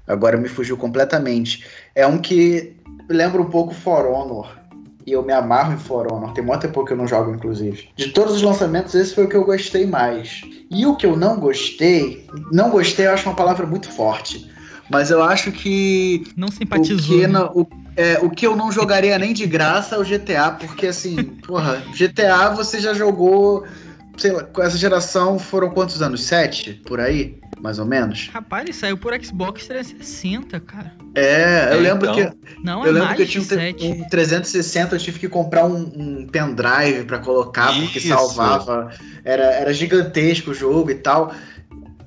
[0.07, 1.65] Agora me fugiu completamente.
[1.95, 2.77] É um que
[3.09, 4.59] lembra um pouco For Honor.
[5.07, 6.33] E eu me amarro em For Honor.
[6.33, 7.89] Tem muito tempo que eu não jogo, inclusive.
[7.97, 10.43] De todos os lançamentos, esse foi o que eu gostei mais.
[10.71, 14.51] E o que eu não gostei, não gostei, eu acho uma palavra muito forte.
[14.91, 16.25] Mas eu acho que.
[16.37, 17.17] Não simpatizou.
[17.17, 17.41] O que, né?
[17.55, 21.23] o, é, o que eu não jogaria nem de graça é o GTA, porque assim,
[21.47, 23.65] porra, GTA você já jogou
[24.16, 26.23] sei lá, com essa geração foram quantos anos?
[26.25, 26.75] Sete?
[26.87, 27.38] Por aí?
[27.61, 28.31] Mais ou menos?
[28.33, 30.92] Rapaz, ele saiu por Xbox 360, cara.
[31.14, 32.31] É, eu é, lembro então...
[32.31, 32.57] que.
[32.64, 35.77] Não, eu é lembro que eu tinha um, um 360, eu tive que comprar um,
[35.77, 38.09] um pendrive para colocar, porque Isso.
[38.09, 38.90] salvava.
[39.25, 41.35] Era, era gigantesco o jogo e tal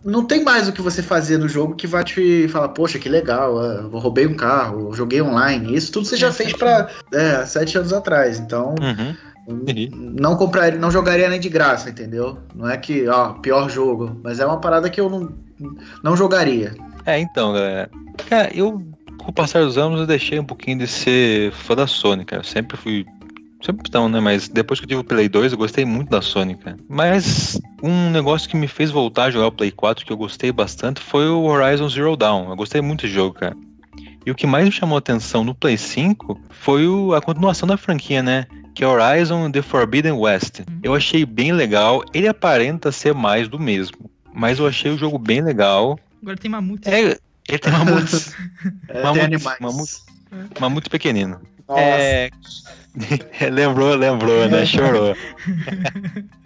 [0.03, 3.07] não tem mais o que você fazer no jogo que vai te falar, poxa, que
[3.07, 5.75] legal, eu roubei um carro, joguei online.
[5.75, 8.37] Isso tudo você já é, fez para é, sete anos atrás.
[8.37, 9.15] Então, uhum.
[9.47, 12.37] Não compraria, não jogaria nem de graça, entendeu?
[12.55, 15.33] Não é que, ó, pior jogo, mas é uma parada que eu não,
[16.01, 16.73] não jogaria.
[17.05, 17.89] É, então, galera.
[18.29, 18.81] Cara, eu,
[19.17, 22.41] com o passar dos anos, eu deixei um pouquinho de ser fã da Sony, cara.
[22.41, 23.05] Eu sempre fui.
[23.61, 24.19] Sempre não, né?
[24.19, 26.75] Mas depois que eu tive o Play 2, eu gostei muito da Sony, cara.
[26.89, 30.51] Mas um negócio que me fez voltar a jogar o Play 4, que eu gostei
[30.51, 32.49] bastante, foi o Horizon Zero Dawn.
[32.49, 33.55] Eu gostei muito do jogo, cara.
[34.25, 37.67] E o que mais me chamou a atenção no Play 5 foi o, a continuação
[37.67, 38.45] da franquia, né?
[38.73, 40.59] que é Horizon The Forbidden West.
[40.59, 40.79] Uhum.
[40.81, 42.03] Eu achei bem legal.
[42.13, 45.99] Ele aparenta ser mais do mesmo, mas eu achei o jogo bem legal.
[46.21, 46.91] Agora tem mamutes.
[46.91, 48.33] É, ele tem mamutes.
[48.89, 50.59] é, mamutes, tem mamutes, é.
[50.59, 51.41] mamutes pequenino.
[51.67, 51.81] Nossa.
[51.81, 52.29] É...
[53.51, 54.65] lembrou, lembrou, né?
[54.65, 55.15] Chorou.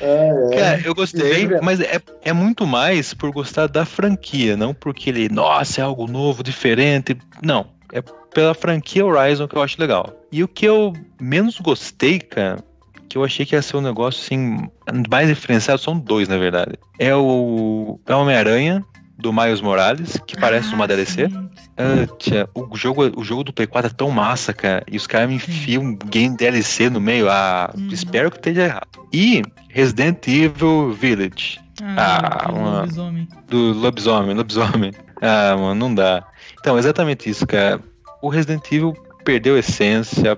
[0.00, 0.58] É, é.
[0.58, 5.28] Cara, eu gostei, mas é, é muito mais por gostar da franquia, não porque ele,
[5.28, 7.16] nossa, é algo novo, diferente.
[7.42, 10.12] Não, é pela franquia Horizon que eu acho legal.
[10.30, 12.62] E o que eu menos gostei, cara,
[13.08, 14.68] que eu achei que ia ser um negócio assim,
[15.10, 16.74] mais diferenciado, são dois, na verdade.
[16.98, 18.84] É o, é o Homem-Aranha,
[19.20, 21.28] do Miles Morales, que parece ah, uma DLC.
[21.76, 25.06] Ah, tia, o, jogo, o jogo do Play 4 é tão massa, cara, e os
[25.06, 27.28] caras me enfiam um game DLC no meio.
[27.30, 27.88] Ah, hum.
[27.90, 29.06] espero que esteja errado.
[29.12, 31.60] E Resident Evil Village.
[31.82, 33.28] Ah, ah do uma, lobisomem.
[33.48, 34.92] Do lobisomem, lobisomem.
[35.22, 36.24] Ah, mano, não dá.
[36.60, 37.80] Então, exatamente isso, cara.
[38.22, 40.36] O Resident Evil perdeu essência,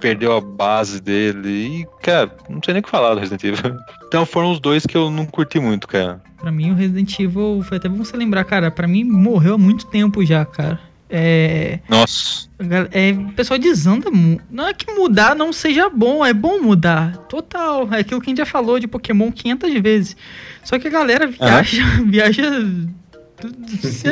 [0.00, 1.48] perdeu a base dele.
[1.48, 3.76] E, cara, não sei nem o que falar do Resident Evil.
[4.06, 6.22] Então foram os dois que eu não curti muito, cara.
[6.38, 8.70] Pra mim, o Resident Evil foi até bom você lembrar, cara.
[8.70, 10.78] Pra mim, morreu há muito tempo já, cara.
[11.10, 11.80] É.
[11.88, 12.48] Nossa.
[12.92, 14.08] É, o pessoal desanda.
[14.48, 17.16] Não é que mudar não seja bom, é bom mudar.
[17.28, 17.88] Total.
[17.92, 20.16] É aquilo que a gente já falou de Pokémon 500 vezes.
[20.62, 21.82] Só que a galera viaja.
[22.06, 22.44] Viaja.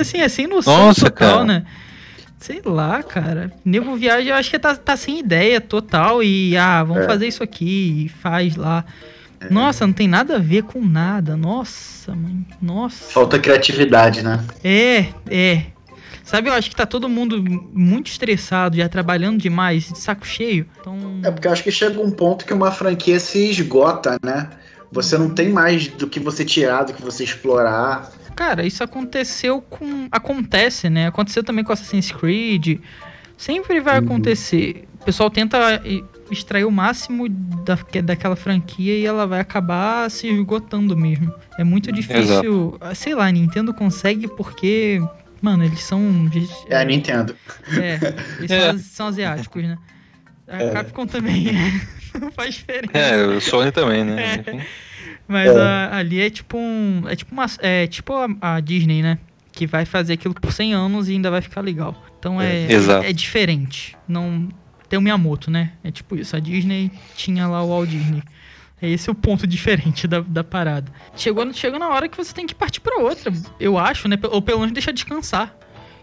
[0.00, 1.44] Assim, é sem noção Nossa, total, cara.
[1.44, 1.64] né?
[2.44, 3.50] Sei lá, cara.
[3.64, 6.22] Nego Viagem, eu acho que tá, tá sem ideia total.
[6.22, 7.06] E, ah, vamos é.
[7.06, 8.84] fazer isso aqui e faz lá.
[9.40, 9.48] É.
[9.48, 11.38] Nossa, não tem nada a ver com nada.
[11.38, 12.46] Nossa, mãe.
[12.60, 13.10] Nossa.
[13.10, 14.44] Falta criatividade, né?
[14.62, 15.62] É, é.
[16.22, 20.66] Sabe, eu acho que tá todo mundo muito estressado, já trabalhando demais, de saco cheio.
[20.80, 21.20] Então...
[21.24, 24.50] É porque eu acho que chega um ponto que uma franquia se esgota, né?
[24.92, 28.12] Você não tem mais do que você tirar, do que você explorar.
[28.34, 30.08] Cara, isso aconteceu com.
[30.10, 31.06] Acontece, né?
[31.06, 32.80] Aconteceu também com Assassin's Creed.
[33.36, 34.04] Sempre vai Uhum.
[34.06, 34.84] acontecer.
[35.00, 35.82] O pessoal tenta
[36.30, 41.32] extrair o máximo da, que- daquela franquia e ela vai acabar se esgotando mesmo.
[41.58, 42.76] É muito difícil.
[42.80, 45.02] ah, Sei lá, Nintendo consegue porque.
[45.42, 46.00] Mano, eles são.
[46.70, 47.36] É a Nintendo.
[47.78, 47.98] É,
[48.38, 48.70] eles É.
[48.70, 49.76] São, são asiáticos, né?
[50.48, 50.70] A É.
[50.70, 51.48] Capcom também
[52.18, 52.96] não faz diferença.
[52.96, 54.36] É, o Sony também, né?
[54.40, 54.60] Enfim.
[55.26, 55.60] Mas É.
[55.60, 57.04] a- ali é tipo um.
[57.08, 57.46] É tipo uma.
[57.60, 59.18] É tipo a, a Disney, né?
[59.52, 61.94] Que vai fazer aquilo por 100 anos e ainda vai ficar legal.
[62.18, 63.96] Então é, É, é diferente.
[64.06, 64.48] Não.
[64.88, 65.72] Tem o Miyamoto, né?
[65.82, 66.36] É tipo isso.
[66.36, 68.22] A Disney tinha lá o Walt Disney.
[68.82, 70.92] É esse o ponto diferente da, da parada.
[71.16, 73.32] Chegou, chegou na hora que você tem que partir pra outra.
[73.58, 74.18] Eu acho, né?
[74.30, 75.56] Ou pelo menos deixar descansar.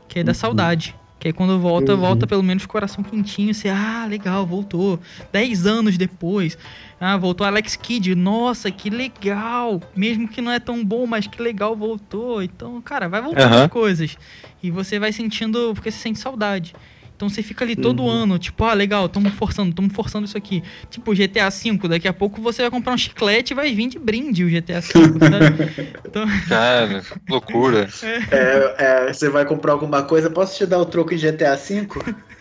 [0.07, 0.95] Que é da saudade.
[1.21, 1.99] Que aí quando volta, Uhum.
[1.99, 3.53] volta pelo menos com o coração quentinho.
[3.53, 4.99] Você, ah, legal, voltou.
[5.31, 6.57] Dez anos depois.
[6.99, 8.15] Ah, voltou Alex Kidd.
[8.15, 9.79] Nossa, que legal.
[9.95, 12.41] Mesmo que não é tão bom, mas que legal voltou.
[12.41, 13.65] Então, cara, vai voltando Aham.
[13.65, 14.17] as coisas.
[14.63, 16.73] E você vai sentindo, porque você sente saudade.
[17.21, 18.09] Então você fica ali todo Uhum.
[18.09, 20.63] ano, tipo, ah, legal, tamo forçando, tamo forçando isso aqui.
[20.89, 23.99] Tipo, GTA V, daqui a pouco você vai comprar um chiclete e vai vir de
[23.99, 25.91] brinde o GTA V, sabe?
[26.03, 27.87] Então, Cara, loucura.
[28.31, 31.87] É, é, você vai comprar alguma coisa, posso te dar o troco em GTA V?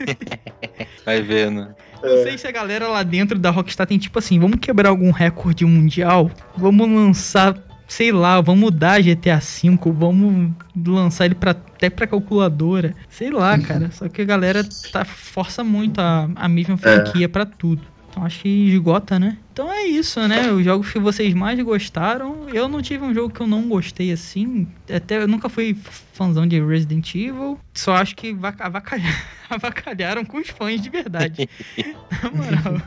[1.05, 1.69] Vai vendo.
[2.03, 5.11] não sei se a galera lá dentro da Rockstar tem tipo assim, vamos quebrar algum
[5.11, 7.55] recorde mundial, vamos lançar,
[7.91, 10.53] sei lá, vamos mudar GTA V, vamos
[10.87, 13.91] lançar ele pra, até pra calculadora, sei lá, cara.
[13.91, 17.83] Só que a galera tá, força muito a, a mesma franquia pra tudo.
[18.09, 19.37] Então acho que esgota, né?
[19.53, 20.51] Então é isso, né?
[20.53, 22.49] Os jogos que vocês mais gostaram.
[22.53, 24.67] Eu não tive um jogo que eu não gostei assim.
[24.93, 25.77] Até eu nunca fui
[26.13, 27.59] fãzão de Resident Evil.
[27.75, 29.05] Só acho que vaca- avacalha-
[29.51, 31.49] avacalharam com os fãs de verdade.
[32.23, 32.83] Na moral.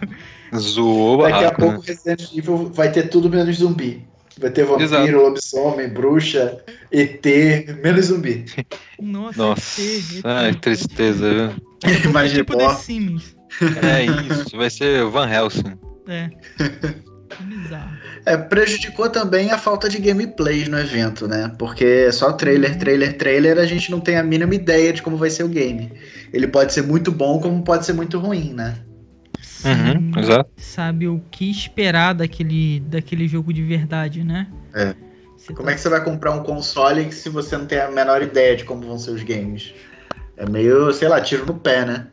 [0.57, 1.83] Zoou Daqui a barraco, pouco né?
[1.87, 4.05] Resident Evil vai ter tudo menos zumbi.
[4.39, 5.11] Vai ter vampiro, Exato.
[5.11, 6.57] lobisomem, bruxa,
[6.91, 7.23] ET,
[7.83, 8.45] menos zumbi.
[8.99, 10.25] Nossa, Nossa, ET, ET.
[10.25, 12.09] ai, que tristeza, viu?
[12.09, 13.35] Imagina, tipo ó, The Sims.
[13.81, 15.77] É isso, vai ser Van Helsing.
[16.07, 16.29] É.
[17.41, 17.97] Bizarro.
[18.25, 21.51] É, prejudicou também a falta de gameplays no evento, né?
[21.57, 25.29] Porque só trailer, trailer, trailer, a gente não tem a mínima ideia de como vai
[25.29, 25.91] ser o game.
[26.31, 28.75] Ele pode ser muito bom, como pode ser muito ruim, né?
[29.65, 30.49] Uhum, exato.
[30.57, 34.47] Sabe o que esperar daquele, daquele jogo de verdade, né?
[34.73, 34.93] É.
[35.37, 37.91] Você Como tá- é que você vai comprar um console se você não tem a
[37.91, 39.73] menor ideia de como vão ser os games?
[40.37, 42.07] É meio, sei lá, tiro no pé, né?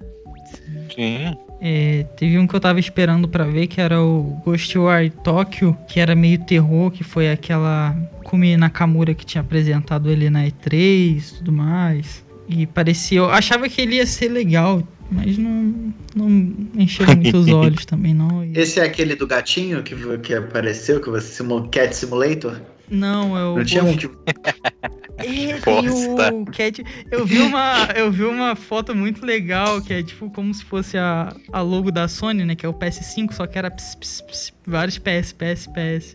[0.95, 1.37] Sim.
[1.63, 6.01] É, teve um que eu tava esperando pra ver, que era o Ghostwire Tokyo, que
[6.01, 11.35] era meio terror, que foi aquela Kumi Nakamura que tinha apresentado ele na E3 e
[11.39, 12.25] tudo mais.
[12.49, 13.19] E parecia.
[13.19, 18.14] Eu achava que ele ia ser legal, mas não, não encheu muito os olhos também,
[18.14, 18.44] não.
[18.44, 22.61] E- Esse é aquele do gatinho que, que apareceu, que você simu- Cat Simulator?
[22.90, 23.57] Não, é o.
[23.57, 24.09] Não tinha um que.
[25.23, 26.83] É, o Cat.
[27.11, 30.96] Eu vi uma, eu vi uma foto muito legal que é tipo como se fosse
[30.96, 32.55] a, a logo da Sony, né?
[32.55, 36.14] Que é o PS5, só que era ps, ps, ps, vários PS, PS, PS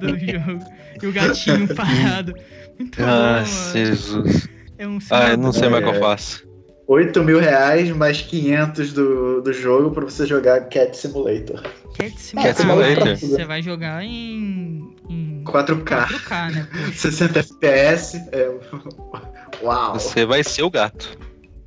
[0.00, 0.64] do jogo.
[1.00, 2.34] E o gatinho parado.
[2.78, 3.46] Muito bom, Ah, mano.
[3.72, 4.48] Jesus.
[4.78, 5.96] É um Ah, eu não sei mais o que É.
[5.96, 6.45] eu faço.
[6.88, 11.60] 8 mil reais mais 500 do, do jogo pra você jogar Cat Simulator.
[11.98, 12.56] Cat Cat Simulator.
[12.56, 13.08] Simulator.
[13.08, 16.68] Ah, Você vai jogar em, em 4K, 4K, né?
[16.70, 16.92] Poxa.
[17.10, 18.16] 60 FPS.
[18.30, 18.50] É...
[19.62, 19.94] Uau!
[19.94, 21.18] Você vai ser o gato.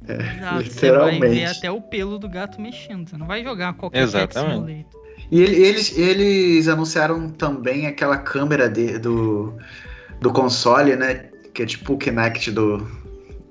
[0.08, 1.45] Exato, você vai ver literalmente.
[1.45, 3.10] até o pelo do gato mexendo.
[3.10, 4.53] Você não vai jogar qualquer Cat Exatamente.
[4.55, 4.99] Simulator.
[5.32, 9.53] E ele- eles, eles anunciaram também aquela câmera de- do,
[10.21, 11.25] do console, né?
[11.53, 12.89] Que é tipo o Kinect do,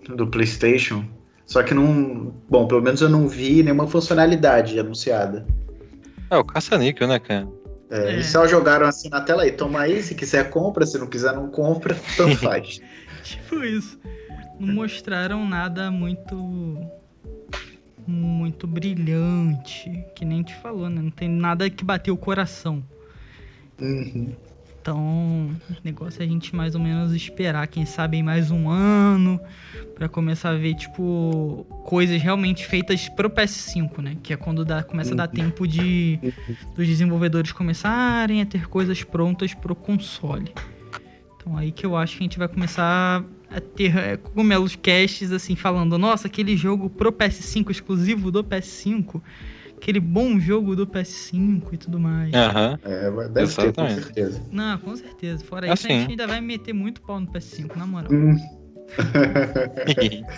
[0.09, 1.05] do PlayStation.
[1.49, 2.33] Só que não.
[2.49, 5.47] Bom, pelo menos eu não vi nenhuma funcionalidade anunciada.
[6.31, 7.49] É o caça-níquel, né, cara?
[7.91, 8.13] É, É.
[8.13, 11.33] Eles só jogaram assim na tela aí, toma aí, se quiser compra, se não quiser
[11.33, 12.81] não compra, tanto faz.
[13.25, 13.99] Tipo isso.
[14.61, 16.37] Não mostraram nada muito.
[18.07, 20.05] Muito brilhante.
[20.15, 21.01] Que nem te falou, né?
[21.01, 22.85] Não tem nada que bateu o coração.
[23.81, 24.35] Uhum.
[24.89, 29.39] Então, o negócio é a gente mais ou menos esperar, quem sabe, mais um ano.
[29.95, 34.17] Pra começar a ver, tipo, coisas realmente feitas pro PS5, né?
[34.23, 36.19] Que é quando dá, começa a dar tempo de
[36.75, 40.55] dos desenvolvedores começarem a ter coisas prontas pro console.
[41.37, 45.33] Então aí que eu acho que a gente vai começar a ter é, cogumelos casts
[45.33, 49.21] assim falando, nossa, aquele jogo pro PS5 exclusivo do PS5,
[49.79, 52.35] aquele bom jogo do PS5 e tudo mais.
[52.35, 52.79] Aham.
[52.85, 54.03] É, mas deve ter, com Exatamente.
[54.03, 54.43] certeza.
[54.53, 55.45] Não, com certeza.
[55.45, 56.01] Fora isso, a Assim.
[56.01, 58.13] gente ainda vai meter muito pau no PS5, na moral.
[58.13, 58.37] Hum,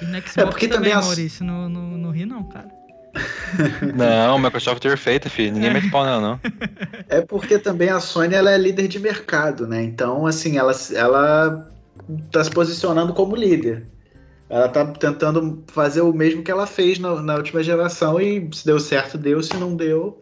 [0.00, 2.68] E no Xbox É, porque também, também as- Maurício, no, no, no Rio não, cara.
[3.94, 5.52] Não, Microsoft é perfeita, filho.
[5.54, 6.40] Ninguém mete pau nela, não.
[7.08, 9.82] É porque também a Sony ela é líder de mercado, né?
[9.82, 11.66] Então, assim, ela, ela
[12.30, 13.86] tá se posicionando como líder.
[14.50, 18.66] Ela tá tentando fazer o mesmo que ela fez na, na última geração e se
[18.66, 19.40] deu certo, deu.
[19.42, 20.20] Se não deu,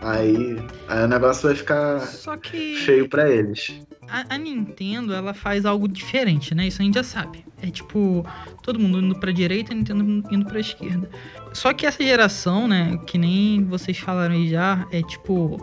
[0.00, 0.56] aí,
[0.88, 3.80] aí o negócio vai ficar Só que feio pra eles.
[4.08, 6.68] a, a Nintendo, ela faz algo diferente, né?
[6.68, 7.44] Isso a gente já sabe.
[7.60, 8.24] É tipo,
[8.62, 11.08] todo mundo indo pra direita e a Nintendo indo pra esquerda.
[11.52, 15.56] Só que essa geração, né, que nem vocês falaram aí já, é tipo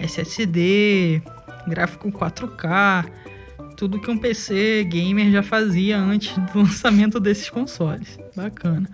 [0.00, 1.22] SSD,
[1.68, 3.06] gráfico 4K,
[3.76, 8.18] tudo que um PC gamer já fazia antes do lançamento desses consoles.
[8.36, 8.88] Bacana.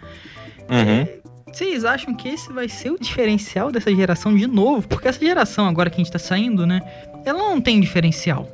[0.68, 1.20] Uhum.
[1.52, 4.86] Vocês acham que esse vai ser o diferencial dessa geração de novo?
[4.86, 6.80] Porque essa geração agora que a gente tá saindo, né?
[7.24, 8.48] Ela não tem diferencial.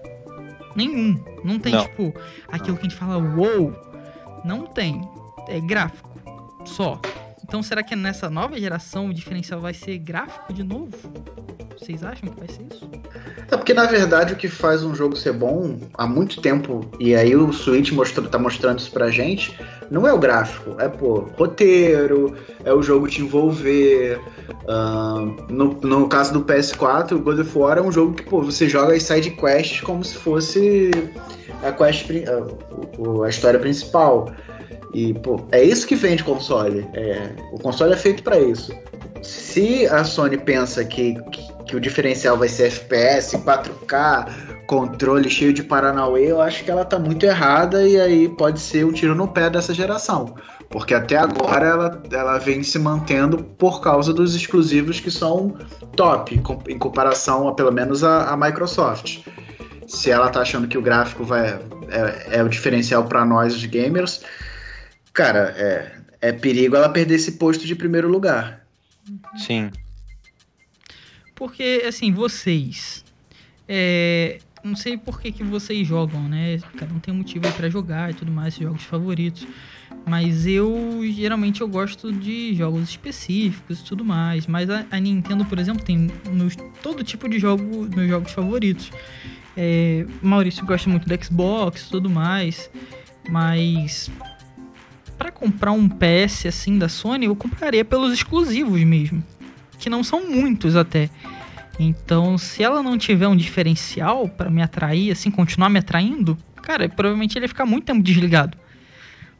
[0.74, 1.22] Nenhum.
[1.44, 1.82] Não tem, Não.
[1.82, 2.14] tipo,
[2.48, 3.74] aquilo que a gente fala, wow.
[4.44, 5.00] Não tem.
[5.48, 6.10] É gráfico.
[6.64, 7.00] Só.
[7.46, 10.90] Então será que nessa nova geração o diferencial vai ser gráfico de novo?
[11.78, 12.90] Vocês acham que vai ser isso?
[13.48, 17.14] É porque, na verdade, o que faz um jogo ser bom há muito tempo, e
[17.14, 19.56] aí o Switch mostrou, tá mostrando isso pra gente,
[19.88, 22.34] não é o gráfico, é, pô, roteiro,
[22.64, 24.20] é o jogo te envolver.
[24.66, 28.42] ahn, no, no caso do PS4, o God of War é um jogo que, pô,
[28.42, 30.90] você joga as side quests como se fosse
[31.62, 34.32] a, quest, a, a história principal.
[34.96, 36.88] E, pô, é isso que vende console.
[36.94, 38.72] É, o console é feito pra isso.
[39.22, 45.52] Se a Sony pensa que, que, que o diferencial vai ser FPS, 4K, controle cheio
[45.52, 49.14] de Paranauê, eu acho que ela tá muito errada e aí pode ser um tiro
[49.14, 50.34] no pé dessa geração.
[50.70, 55.58] Porque até agora ela, ela vem se mantendo por causa dos exclusivos que são
[55.94, 59.18] top, com- em comparação a pelo menos a, a Microsoft.
[59.86, 63.64] Se ela tá achando que o gráfico vai, é, é o diferencial para nós, os
[63.66, 64.22] gamers,
[65.16, 68.64] cara, é, é perigo ela perder esse posto de primeiro lugar.
[69.36, 69.70] Sim.
[71.34, 73.02] Porque, assim, vocês.
[73.66, 76.58] É, não sei por que, que vocês jogam, né?
[76.76, 79.46] Cada um tem um motivo aí pra jogar e tudo mais, jogos favoritos.
[80.04, 84.46] Mas eu, geralmente, eu gosto de jogos específicos e tudo mais.
[84.46, 88.90] Mas a, a Nintendo, por exemplo, tem meus, todo tipo de jogo, meus jogos favoritos.
[89.56, 92.70] É, Maurício gosta muito do Xbox e tudo mais.
[93.28, 94.10] Mas
[95.36, 99.22] comprar um PS assim da Sony, eu compraria pelos exclusivos mesmo.
[99.78, 101.10] Que não são muitos até.
[101.78, 106.88] Então, se ela não tiver um diferencial pra me atrair, assim, continuar me atraindo, cara,
[106.88, 108.56] provavelmente ele ia ficar muito tempo desligado.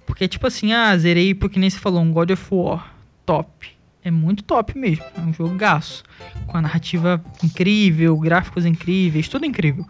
[0.05, 2.95] Porque, tipo assim, ah, zerei, porque nem você falou, um God of War,
[3.25, 3.69] top.
[4.05, 6.05] É muito top mesmo, é um jogo gaço.
[6.47, 9.85] Com a narrativa incrível, gráficos incríveis, tudo incrível.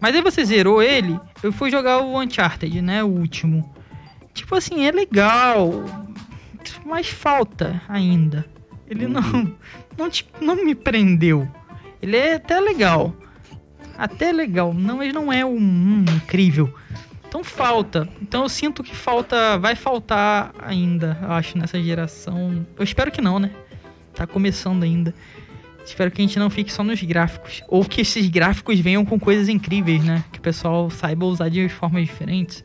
[0.00, 3.74] Mas aí você zerou ele, eu fui jogar o Uncharted, né, o último.
[4.34, 5.84] Tipo assim, é legal,
[6.84, 8.44] mas falta ainda.
[8.88, 9.22] Ele não,
[9.96, 11.48] não, te- não me prendeu.
[12.00, 13.14] Ele é até legal.
[13.96, 14.72] Até legal.
[14.74, 16.72] Não, mas não é um, um incrível.
[17.28, 18.08] Então falta.
[18.20, 19.58] Então eu sinto que falta.
[19.58, 22.66] Vai faltar ainda, eu acho, nessa geração.
[22.76, 23.50] Eu espero que não, né?
[24.14, 25.14] Tá começando ainda.
[25.84, 27.62] Espero que a gente não fique só nos gráficos.
[27.68, 30.24] Ou que esses gráficos venham com coisas incríveis, né?
[30.32, 32.64] Que o pessoal saiba usar de formas diferentes.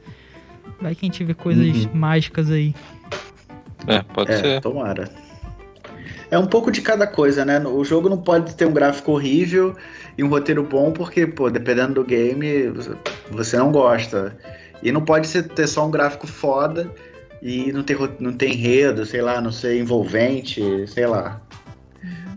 [0.81, 1.91] Vai que a gente vê coisas Uhum.
[1.93, 2.75] mágicas aí.
[3.87, 4.61] É, pode É, ser.
[4.61, 5.09] tomara.
[6.29, 7.59] É um pouco de cada coisa, né?
[7.65, 9.75] O jogo não pode ter um gráfico horrível
[10.17, 12.67] e um roteiro bom, porque, pô, dependendo do game,
[13.31, 14.37] você não gosta.
[14.83, 16.91] E não pode ser, ter só um gráfico foda
[17.41, 21.41] e não ter, não ter enredo, sei lá, não ser envolvente, sei lá.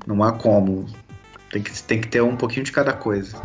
[0.06, 0.86] Não há como.
[1.50, 3.36] Tem que, tem que ter um pouquinho de cada coisa.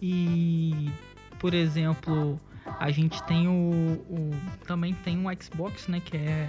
[0.00, 0.90] E,
[1.38, 2.40] por exemplo,
[2.78, 3.52] a gente tem o,
[4.08, 4.30] o-
[4.66, 6.48] também tem um Xbox, né, que é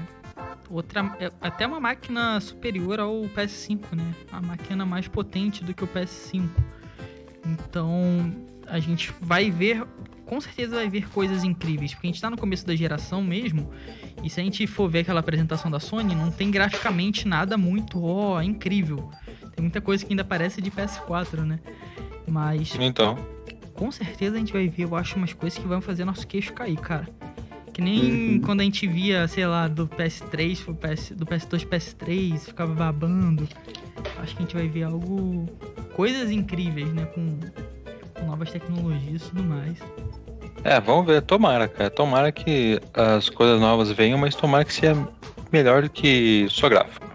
[0.69, 4.13] outra é até uma máquina superior ao PS5, né?
[4.31, 6.47] A máquina mais potente do que o PS5.
[7.45, 8.33] Então,
[8.67, 9.85] a gente vai ver
[10.25, 13.67] com certeza vai ver coisas incríveis, porque a gente tá no começo da geração mesmo,
[14.23, 18.03] e se a gente for ver aquela apresentação da Sony, não tem graficamente nada muito,
[18.05, 19.09] ó, incrível.
[19.55, 21.59] Tem muita coisa que ainda parece de PS4, né?
[22.27, 23.17] Mas Então.
[23.79, 26.51] Com certeza a gente vai ver, eu acho, umas coisas que vão fazer nosso queixo
[26.51, 27.07] cair, cara.
[27.73, 28.41] Que nem Uhum.
[28.41, 32.73] quando a gente via, sei lá, do PS3 pro PS, do PS2 pro PS3, ficava
[32.73, 33.47] babando.
[34.21, 35.45] Acho que a gente vai ver algo.
[35.95, 37.05] coisas incríveis, né?
[37.05, 37.39] Com,
[38.19, 39.77] com novas tecnologias e tudo mais.
[40.65, 41.21] É, vamos ver.
[41.21, 41.89] Tomara, cara.
[41.89, 45.07] Tomara que as coisas novas venham, mas tomara que seja
[45.53, 47.07] melhor do que só gráfico.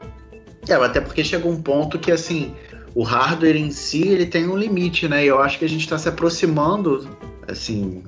[0.67, 2.55] É, até porque chegou um ponto que, assim,
[2.95, 5.25] o hardware em si, ele tem um limite, né?
[5.25, 7.09] E eu acho que a gente tá se aproximando,
[7.49, 8.03] assim,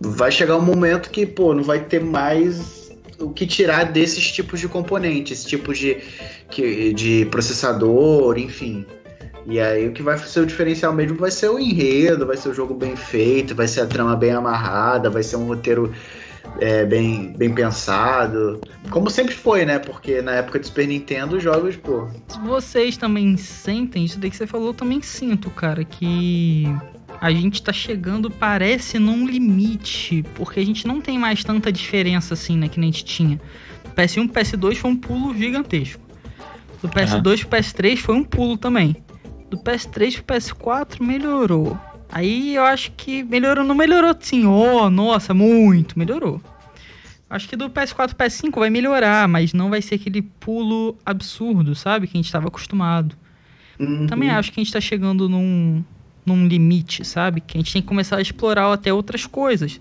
[0.00, 4.60] vai chegar um momento que, pô, não vai ter mais o que tirar desses tipos
[4.60, 5.98] de componentes, esse tipo de,
[6.94, 8.84] de processador, enfim.
[9.46, 12.50] E aí o que vai ser o diferencial mesmo vai ser o enredo, vai ser
[12.50, 15.92] o jogo bem feito, vai ser a trama bem amarrada, vai ser um roteiro
[16.60, 18.60] é, bem, bem pensado.
[18.90, 19.78] Como sempre foi, né?
[19.78, 22.08] Porque na época do Super Nintendo os jogos, pô.
[22.44, 26.66] Vocês também sentem isso daí que você falou, eu também sinto, cara, que
[27.20, 32.34] a gente tá chegando, parece, num limite, porque a gente não tem mais tanta diferença
[32.34, 33.40] assim, né, que nem a gente tinha.
[33.96, 36.02] PS1 pro PS2 foi um pulo gigantesco.
[36.82, 38.96] Do PS2 pro PS3 foi um pulo também.
[39.48, 41.78] Do PS3 pro PS4 melhorou.
[42.12, 46.42] Aí eu acho que melhorou, não melhorou sim, oh, nossa, muito, melhorou.
[47.28, 51.74] Acho que do PS4 pro PS5 vai melhorar, mas não vai ser aquele pulo absurdo,
[51.74, 52.06] sabe?
[52.06, 53.16] Que a gente estava acostumado.
[53.80, 54.06] Uhum.
[54.06, 55.82] Também acho que a gente tá chegando num,
[56.26, 57.40] num limite, sabe?
[57.40, 59.80] Que a gente tem que começar a explorar até outras coisas.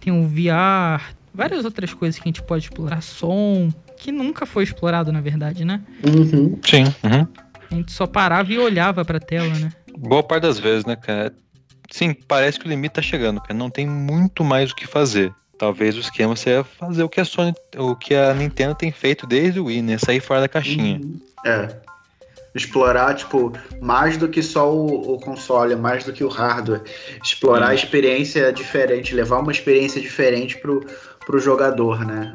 [0.00, 1.02] Tem o VR,
[1.34, 3.02] várias outras coisas que a gente pode explorar.
[3.02, 5.82] Som, que nunca foi explorado, na verdade, né?
[6.04, 6.56] Uhum.
[6.62, 6.84] Sim.
[7.02, 7.26] uhum.
[7.68, 9.72] A gente só parava e olhava pra tela, né?
[9.98, 11.34] Boa parte das vezes, né, cara?
[11.90, 13.54] Sim, parece que o limite tá chegando, cara.
[13.54, 15.32] Não tem muito mais o que fazer.
[15.58, 19.26] Talvez o esquema seja fazer o que a Sony, o que a Nintendo tem feito
[19.26, 19.98] desde o Wii, né?
[19.98, 21.00] Sair fora da caixinha.
[21.02, 21.18] Uhum.
[21.44, 21.76] É.
[22.54, 26.82] Explorar, tipo, mais do que só o, o console, mais do que o hardware.
[27.22, 27.72] Explorar Sim.
[27.72, 30.84] a experiência diferente, levar uma experiência diferente pro,
[31.24, 32.34] pro jogador, né?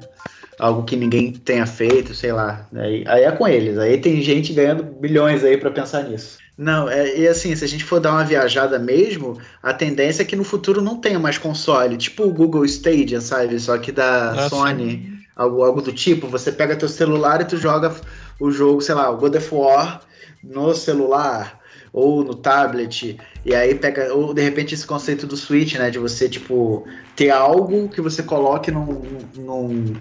[0.62, 2.68] Algo que ninguém tenha feito, sei lá.
[2.76, 3.80] Aí, aí é com eles.
[3.80, 6.38] Aí tem gente ganhando bilhões aí pra pensar nisso.
[6.56, 10.26] Não, é, e assim, se a gente for dar uma viajada mesmo, a tendência é
[10.26, 11.98] que no futuro não tenha mais console.
[11.98, 13.60] Tipo o Google Stadia, sabe?
[13.60, 16.28] Só que da Ah, Sony, algo, algo do tipo.
[16.28, 17.92] Você pega teu celular e tu joga
[18.40, 20.02] o jogo, sei lá, o God of War
[20.44, 21.60] no celular
[21.94, 23.18] ou no tablet.
[23.46, 25.90] E aí pega, ou de repente esse conceito do Switch, né?
[25.90, 26.86] De você, tipo,
[27.16, 29.02] ter algo que você coloque num,
[29.36, 29.94] num,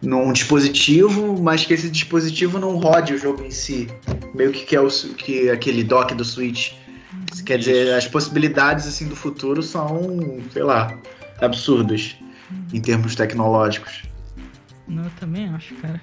[0.00, 3.88] num dispositivo, mas que esse dispositivo não rode o jogo em si.
[4.34, 6.72] Meio que, que é o, que aquele dock do Switch.
[7.44, 10.96] Quer dizer, as possibilidades assim do futuro são, sei lá,
[11.40, 12.16] absurdas
[12.72, 14.02] em termos tecnológicos.
[14.88, 16.00] Não, eu também acho, cara.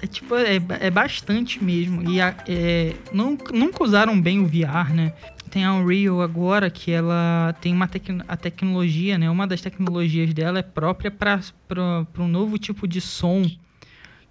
[0.00, 2.08] É tipo, é, é bastante mesmo.
[2.08, 5.12] E é, não, nunca usaram bem o VR, né?
[5.50, 9.30] Tem a Unreal agora que ela tem uma tec a tecnologia, né?
[9.30, 11.40] Uma das tecnologias dela é própria para
[12.18, 13.44] um novo tipo de som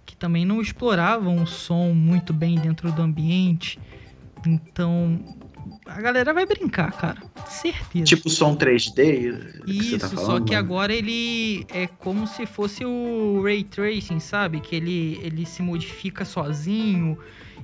[0.06, 3.78] que também não exploravam o som muito bem dentro do ambiente.
[4.46, 5.18] Então,
[5.86, 7.18] a galera vai brincar, cara.
[7.46, 8.04] Certeza.
[8.04, 9.62] Tipo som 3D.
[9.64, 10.58] que você Isso, tá só falando, que né?
[10.58, 14.60] agora ele é como se fosse o Ray Tracing, sabe?
[14.60, 17.18] Que ele, ele se modifica sozinho.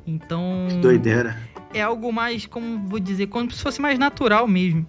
[0.07, 0.69] Então.
[0.81, 1.39] Doideira.
[1.73, 4.87] É algo mais, como vou dizer, como se fosse mais natural mesmo.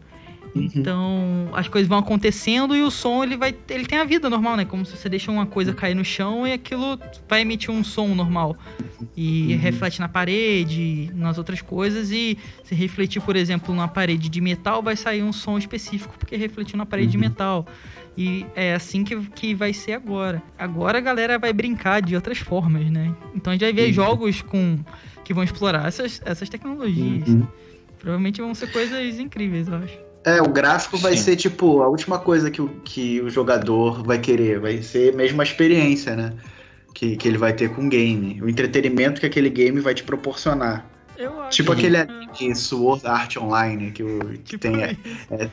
[0.54, 0.70] Uhum.
[0.76, 3.56] Então, as coisas vão acontecendo e o som ele vai.
[3.70, 4.66] Ele tem a vida normal, né?
[4.66, 7.00] Como se você deixa uma coisa cair no chão e aquilo
[7.30, 8.58] vai emitir um som normal.
[9.16, 9.60] E Uhum.
[9.60, 12.12] reflete na parede, nas outras coisas.
[12.12, 16.36] E se refletir, por exemplo, numa parede de metal, vai sair um som específico porque
[16.36, 17.22] refletiu na parede de Uhum.
[17.24, 17.66] metal.
[18.18, 20.44] E é assim que, que vai ser agora.
[20.60, 23.16] Agora a galera vai brincar de outras formas, né?
[23.34, 24.80] Então a gente vai ver jogos com
[25.24, 27.30] que vão explorar essas, essas tecnologias.
[27.30, 27.48] Uhum.
[28.00, 30.11] Provavelmente vão ser coisas incríveis, eu acho.
[30.24, 31.24] É, o gráfico vai Sim.
[31.24, 34.60] ser tipo a última coisa que o, que o jogador vai querer.
[34.60, 36.34] Vai ser mesmo a experiência, né?
[36.94, 38.40] Que, que ele vai ter com o game.
[38.42, 40.86] O entretenimento que aquele game vai te proporcionar.
[41.18, 41.58] Eu acho.
[41.58, 44.84] Tipo que- aquele é, Sword Art Online, que, o, que tipo, tem.
[44.84, 45.50] é,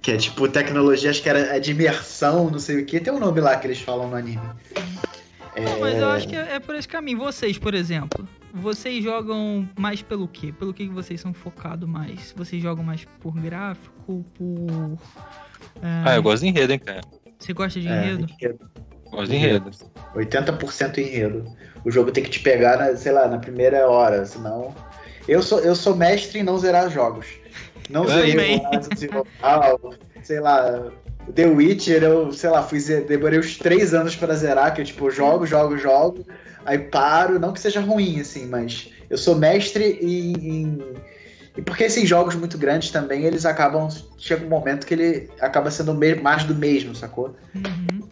[0.00, 3.00] que é tipo tecnologia, acho que era de imersão, não sei o que.
[3.00, 4.40] Tem um nome lá que eles falam no anime.
[5.56, 7.18] Não, mas eu acho que é, é por esse caminho.
[7.18, 10.52] Vocês, por exemplo, vocês jogam mais pelo quê?
[10.56, 12.32] Pelo que vocês são focados mais?
[12.36, 14.98] Vocês jogam mais por gráfico, por.
[15.82, 17.00] é, Ah, eu gosto de enredo, hein, cara.
[17.38, 18.26] Você gosta de É, enredo?
[18.40, 18.70] enredo.
[19.10, 19.70] Gosto de enredo.
[20.14, 21.44] 80% enredo.
[21.84, 24.74] O jogo tem que te pegar, na, sei lá, na primeira hora, senão.
[25.26, 27.26] Eu sou, eu sou mestre em não zerar jogos.
[27.90, 30.90] Não zerei o sei lá.
[31.34, 32.78] The Witcher, eu, sei lá, fui,
[33.08, 36.26] demorei uns três anos pra zerar, que eu, tipo, jogo, jogo, jogo,
[36.64, 40.32] aí paro, não que seja ruim, assim, mas eu sou mestre em.
[40.32, 40.78] em-
[41.56, 43.88] e porque esses jogos muito grandes também, eles acabam.
[44.18, 47.36] Chega um momento que ele acaba sendo mais do mesmo, sacou?
[47.54, 48.08] Uhum.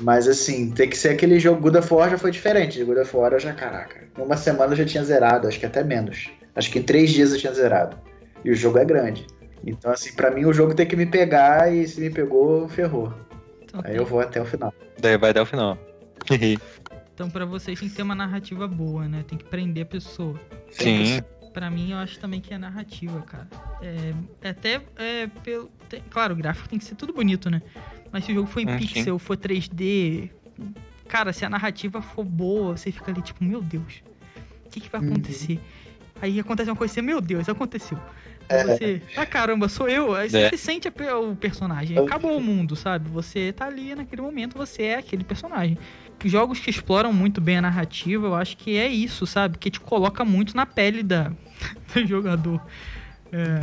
[0.00, 1.60] Mas assim, tem que ser aquele jogo.
[1.60, 2.82] God of War já foi diferente.
[2.84, 4.00] God of War eu já, caraca.
[4.16, 6.30] Em uma semana eu já tinha zerado, acho que até menos.
[6.54, 7.98] Acho que em três dias eu tinha zerado.
[8.44, 9.26] E o jogo é grande.
[9.66, 13.12] Então, assim, pra mim o jogo tem que me pegar e se me pegou, ferrou.
[13.62, 14.72] Então, Aí eu vou até o final.
[14.98, 15.76] Daí vai até o final.
[17.20, 19.22] então, pra vocês tem que ter uma narrativa boa, né?
[19.28, 20.40] Tem que prender a pessoa.
[20.70, 21.20] Sim.
[21.52, 23.46] Pra mim, eu acho também que é narrativa, cara.
[23.82, 25.68] É, é até é, pelo.
[25.86, 27.60] tem- claro, o gráfico tem que ser tudo bonito, né?
[28.10, 28.86] Mas se o jogo for em Hum, sim.
[28.86, 30.30] pixel, for 3D,
[31.08, 34.02] cara, se a narrativa for boa, você fica ali tipo, meu Deus,
[34.64, 35.08] o que, que vai Uhum.
[35.08, 35.60] acontecer?
[36.22, 37.98] Aí acontece uma coisa assim, meu Deus, aconteceu.
[38.48, 40.14] Aí você, ah caramba, sou eu.
[40.14, 40.48] Aí você É.
[40.50, 41.98] se sente o personagem.
[41.98, 43.08] Acabou o mundo, sabe?
[43.10, 45.76] Você tá ali naquele momento, você é aquele personagem.
[46.28, 49.58] Jogos que exploram muito bem a narrativa, eu acho que é isso, sabe?
[49.58, 51.32] Que te coloca muito na pele da,
[51.94, 52.60] do jogador.
[53.32, 53.60] É,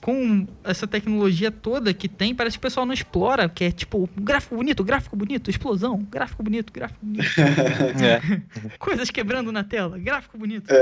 [0.00, 4.08] com essa tecnologia toda que tem, parece que o pessoal não explora, que é tipo,
[4.16, 7.24] gráfico bonito, gráfico bonito, explosão, gráfico bonito, gráfico bonito,
[8.02, 8.20] É,
[8.78, 10.72] coisas quebrando na tela, gráfico bonito.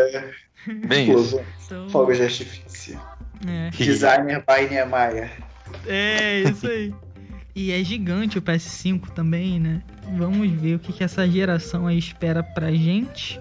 [0.86, 1.10] bem isso.
[1.26, 3.00] Explosão, Então, Fogos de artifício.
[3.46, 5.30] é, Designer by Niemeyer.
[5.86, 6.94] é, isso aí.
[7.54, 9.82] E é gigante o PS5 também, né?
[10.16, 13.40] Vamos ver o que, que essa geração aí espera pra gente.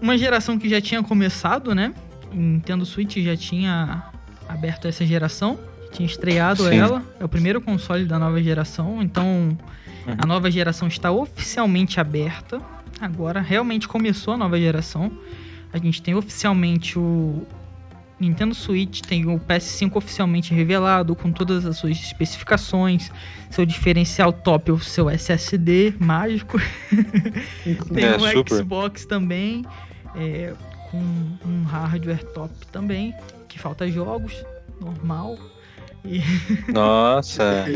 [0.00, 1.94] Uma geração que já tinha começado, né?
[2.32, 4.04] Nintendo Switch já tinha
[4.48, 5.58] aberto essa geração,
[5.92, 6.76] tinha estreado Sim.
[6.76, 7.02] ela.
[7.18, 9.56] É o primeiro console da nova geração, então
[10.18, 12.60] a nova geração está oficialmente aberta.
[13.00, 15.10] Agora realmente começou a nova geração.
[15.72, 17.46] A gente tem oficialmente o
[18.18, 23.10] Nintendo Switch, tem o PS5 oficialmente revelado com todas as suas especificações,
[23.50, 26.58] seu diferencial top, o seu SSD mágico.
[27.92, 28.56] tem É, o super.
[28.58, 29.64] Xbox também,
[30.16, 30.54] é,
[30.90, 33.14] com um hardware top também,
[33.48, 34.44] que falta jogos,
[34.80, 35.38] normal.
[36.04, 36.22] E,
[36.72, 37.66] Nossa.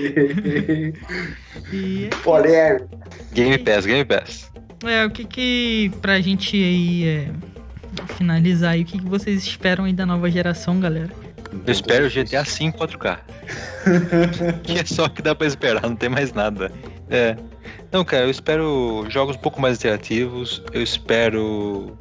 [1.73, 2.89] e Polêmico.
[3.33, 4.51] Game Pass, Game Pass.
[4.85, 7.31] é, o que que pra gente aí é,
[8.17, 11.11] finalizar aí, o que, que vocês esperam aí da nova geração, galera?
[11.67, 13.19] Eu espero GTA V 4K.
[14.63, 16.71] que é só o que dá pra esperar, não tem mais nada.
[17.09, 17.37] É.
[17.91, 20.63] Não, cara, eu espero jogos um pouco mais interativos.
[20.73, 21.99] Eu espero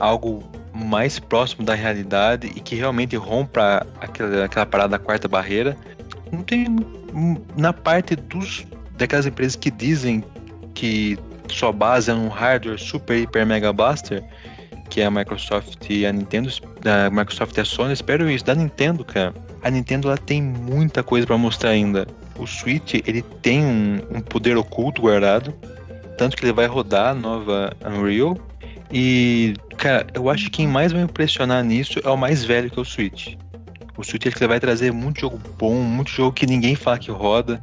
[0.00, 0.42] algo
[0.74, 5.76] mais próximo da realidade e que realmente rompa aquela, aquela parada da quarta barreira.
[6.32, 6.66] Não tem.
[7.56, 10.24] Na parte dos daquelas empresas que dizem
[10.74, 14.22] que sua base é um hardware super, hiper, mega blaster,
[14.86, 18.44] que a Microsoft e a Nintendo, da Microsoft e a Sony, espero isso.
[18.44, 22.06] Da Nintendo, cara, a Nintendo ela tem muita coisa pra mostrar ainda.
[22.38, 25.52] O Switch, ele tem um, um poder oculto guardado,
[26.16, 28.36] tanto que ele vai rodar a nova Unreal.
[28.92, 32.78] E, cara, eu acho que quem mais vai impressionar nisso é o mais velho que
[32.78, 33.34] é o Switch.
[33.96, 37.60] O Switch ele vai trazer muito jogo bom, muito jogo que ninguém fala que roda.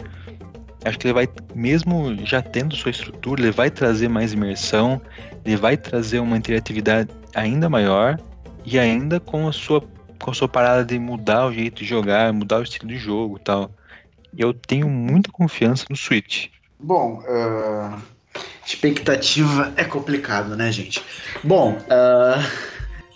[0.86, 5.02] Acho que ele vai, mesmo já tendo sua estrutura, ele vai trazer mais imersão,
[5.46, 8.20] ele vai trazer uma interatividade ainda maior
[8.66, 9.84] e ainda com a sua
[10.24, 13.38] com a sua parada de mudar o jeito de jogar, mudar o estilo de jogo,
[13.38, 13.70] tal.
[14.34, 16.48] E eu tenho muita confiança no Switch.
[16.80, 18.00] Bom, ah,
[18.66, 21.04] expectativa é complicado, né, gente?
[21.44, 22.42] Bom, ah,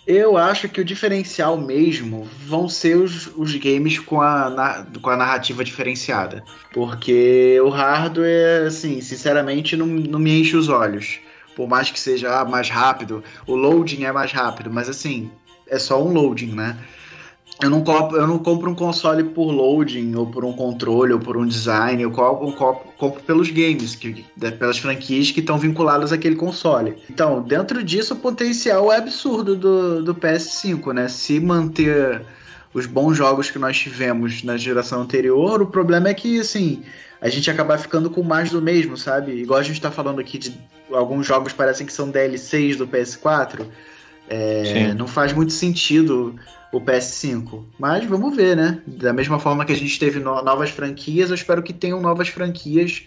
[0.08, 5.10] eu acho que o diferencial mesmo vão ser os, os games com a, na- com
[5.10, 6.42] a narrativa diferenciada.
[6.72, 11.20] Porque o hardware, assim, sinceramente, não, não me enche os olhos.
[11.54, 15.30] Por mais que seja ah, mais rápido, o loading é mais rápido, mas assim,
[15.66, 16.78] é só um loading, né?
[17.60, 21.18] Eu não, compro, eu não compro um console por loading, ou por um controle, ou
[21.18, 22.00] por um design.
[22.00, 24.24] Eu compro, compro, compro pelos games, que,
[24.58, 26.96] pelas franquias que estão vinculadas àquele console.
[27.10, 31.08] Então, dentro disso, o potencial é absurdo do, do PS5, né?
[31.08, 32.22] Se manter
[32.72, 36.84] os bons jogos que nós tivemos na geração anterior, o problema é que, assim,
[37.20, 39.32] a gente acabar ficando com mais do mesmo, sabe?
[39.32, 40.54] Igual a gente tá falando aqui de
[40.92, 43.66] alguns jogos parecem que são DLCs do PS4.
[44.28, 46.38] É, não faz muito sentido
[46.72, 47.64] o PS5.
[47.78, 48.82] Mas vamos ver, né?
[48.86, 52.28] Da mesma forma que a gente teve no- novas franquias, eu espero que tenham novas
[52.28, 53.06] franquias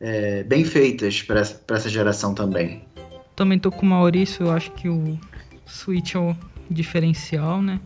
[0.00, 2.84] é, bem feitas para essa, geração também.
[3.36, 5.18] Também tô com o Maurício, eu acho que o
[5.66, 6.36] Switch é o
[6.70, 7.80] diferencial, né?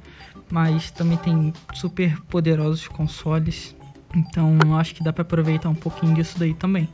[0.51, 3.75] Mas também tem super poderosos consoles.
[4.16, 6.89] Então acho que dá pra aproveitar um pouquinho disso daí também.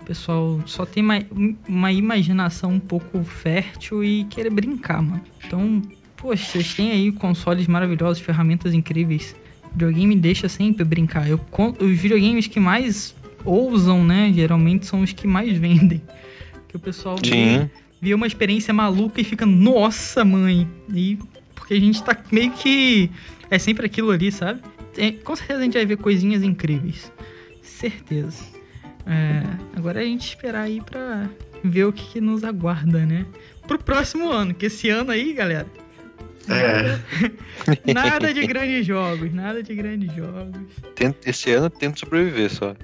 [0.00, 1.18] O pessoal só tem uma,
[1.66, 5.22] uma imaginação um pouco fértil e querer brincar, mano.
[5.44, 5.82] Então,
[6.24, 9.36] poxa, vocês têm aí consoles maravilhosos, ferramentas incríveis.
[9.72, 11.28] Videogame deixa sempre brincar.
[11.28, 11.38] Eu,
[11.80, 13.14] os videogames que mais
[13.44, 14.32] ousam, né?
[14.34, 16.00] Geralmente são os que mais vendem.
[16.66, 17.70] Que o pessoal vê- Sim.
[18.00, 20.66] vê uma experiência maluca e fica, nossa, mãe.
[20.94, 21.18] E
[21.54, 23.10] porque a gente tá meio que.
[23.50, 24.62] É sempre aquilo ali, sabe?
[24.96, 27.12] É, com certeza a gente vai ver coisinhas incríveis.
[27.62, 28.42] Certeza.
[29.06, 29.42] É,
[29.76, 31.28] agora é a gente esperar aí pra
[31.62, 33.26] ver o que, que nos aguarda, né?
[33.68, 35.66] Pro próximo ano, que esse ano aí, galera.
[36.48, 36.98] É.
[37.94, 40.54] Nada de grandes jogos, nada de grandes jogos.
[40.94, 42.74] Tento- Esse ano tento sobreviver só.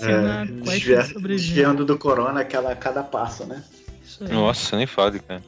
[0.00, 3.62] É desvia- desviando do corona aquela, cada passo, né?
[4.04, 4.32] Isso aí.
[4.32, 5.42] Nossa, nem fale, cara.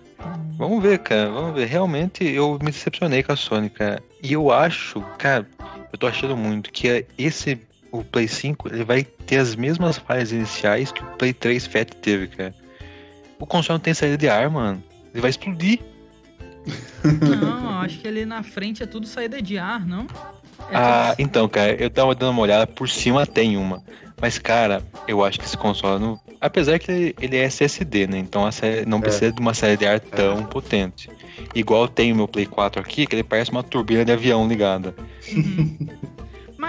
[0.56, 1.30] Vamos ver, cara.
[1.30, 1.66] Vamos ver.
[1.66, 4.02] Realmente eu me decepcionei com a Sony, cara.
[4.22, 5.46] E eu acho, cara,
[5.92, 7.58] eu tô achando muito que é esse
[7.90, 11.90] o Play 5 ele vai ter as mesmas falhas iniciais que o Play 3 Fat
[12.00, 12.54] teve, cara.
[13.38, 14.82] O console não tem saída de ar, mano.
[15.12, 15.80] Ele vai explodir.
[17.40, 20.06] Não, acho que ali na frente é tudo saída de ar, não?
[20.70, 23.82] É ah, tudo- então, cara, eu tava dando uma olhada, por cima tem uma.
[24.20, 26.18] Mas, cara, eu acho que esse console não.
[26.40, 28.18] Apesar que ele- é SSD, né?
[28.18, 28.48] Então
[28.86, 31.10] não precisa de uma saída de ar tão potente.
[31.54, 34.94] Igual tem o meu Play 4 aqui, que ele parece uma turbina de avião ligada.
[35.32, 35.76] Uhum.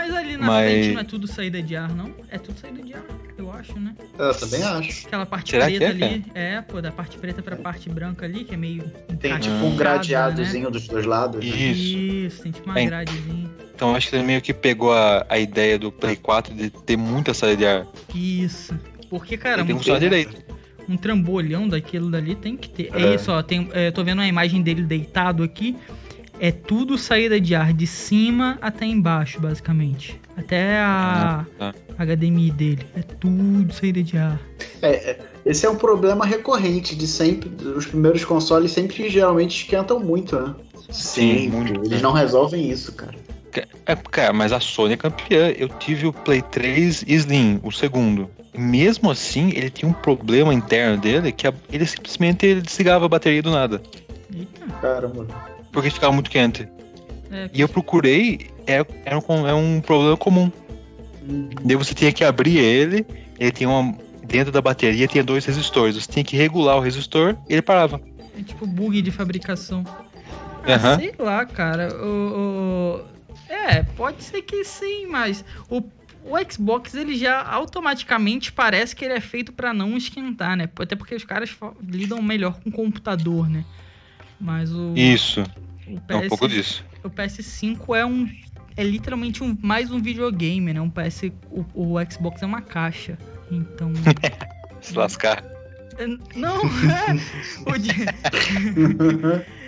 [0.06, 2.12] Mas ali na Mas- frente não é tudo saída de ar, não?
[2.30, 3.04] É tudo saída de ar,
[3.38, 3.96] eu acho, né?
[4.20, 5.08] Eu também acho.
[5.08, 6.26] Aquela parte Será preta é, ali.
[6.36, 8.84] É, pô, da parte preta pra parte branca ali, que é meio.
[9.20, 10.72] Tem tipo um gradeadozinho Né?
[10.72, 11.44] dos dois lados.
[11.44, 11.50] né?
[11.50, 11.98] Isso.
[11.98, 12.86] Isso, tem tipo uma É.
[12.86, 13.50] gradezinha.
[13.74, 16.96] Então acho que ele meio que pegou a, a ideia do Play 4 de ter
[16.98, 17.88] muita saída de ar.
[18.14, 18.78] Isso.
[19.10, 20.38] Porque, cara, ele tem um, que funcionar direito.
[20.88, 22.90] um trambolhão daquilo dali tem que ter.
[22.94, 23.16] É, É.
[23.16, 23.42] isso, ó.
[23.42, 25.76] Tem, é, tô vendo a imagem dele deitado aqui.
[26.40, 30.20] É tudo saída de ar de cima até embaixo, basicamente.
[30.36, 32.06] Até a Ah, tá.
[32.06, 32.86] HDMI dele.
[32.96, 34.40] É tudo saída de ar.
[34.82, 37.50] É, é, esse é um problema recorrente de sempre.
[37.70, 40.54] Os primeiros consoles sempre geralmente esquentam muito, né?
[40.90, 41.86] Sim, muito.
[41.86, 43.16] Eles não resolvem isso, cara.
[43.86, 45.50] É, cara, mas a Sony é campeã.
[45.58, 48.30] Eu tive o Play 3 Slim, o segundo.
[48.54, 53.10] E mesmo assim, ele tinha um problema interno dele que ele simplesmente ele desligava a
[53.10, 53.82] bateria do nada.
[54.34, 54.66] Eita.
[54.82, 55.55] Caramba.
[55.76, 56.68] Porque ficava muito quente.
[57.32, 60.52] É, E eu procurei, é, é, um, é um problema comum.
[61.28, 61.50] Uhum.
[61.64, 63.06] Daí você tinha que abrir ele,
[63.40, 63.96] ele tinha uma.
[64.26, 65.96] Dentro da bateria tinha dois resistores.
[65.96, 68.02] Você tinha que regular o resistor e ele parava.
[68.40, 69.84] é tipo bug de fabricação.
[70.66, 70.96] Ah, Aham.
[70.98, 71.90] Sei lá, cara.
[72.04, 73.06] O, o-
[73.48, 75.78] É, pode ser que sim, mas o,
[76.24, 80.68] o Xbox ele já automaticamente parece que ele é feito pra não esquentar, né?
[80.80, 81.56] Até porque os caras
[81.88, 83.64] lidam melhor com o computador, né?
[84.40, 85.42] Mas o, Isso,
[85.88, 86.86] o, é um PS, pouco disso.
[87.04, 88.30] o PS5 é um
[88.78, 90.82] é literalmente um, mais um videogame, né?
[90.82, 93.18] Um PS o, o Xbox é uma caixa.
[93.50, 93.92] Então,
[94.82, 95.44] Se lascar.
[95.98, 97.14] é- não, é
[97.72, 97.92] o de-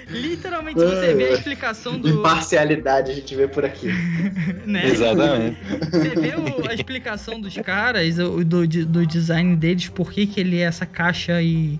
[0.10, 2.08] Literalmente você vê a explicação do.
[2.08, 3.88] Imparcialidade a gente vê por aqui.
[4.66, 4.88] né?
[4.88, 5.58] Exatamente.
[5.92, 10.26] Você vê o- a explicação dos caras, o- do, de- do design deles, por que,
[10.26, 11.78] que ele é essa caixa e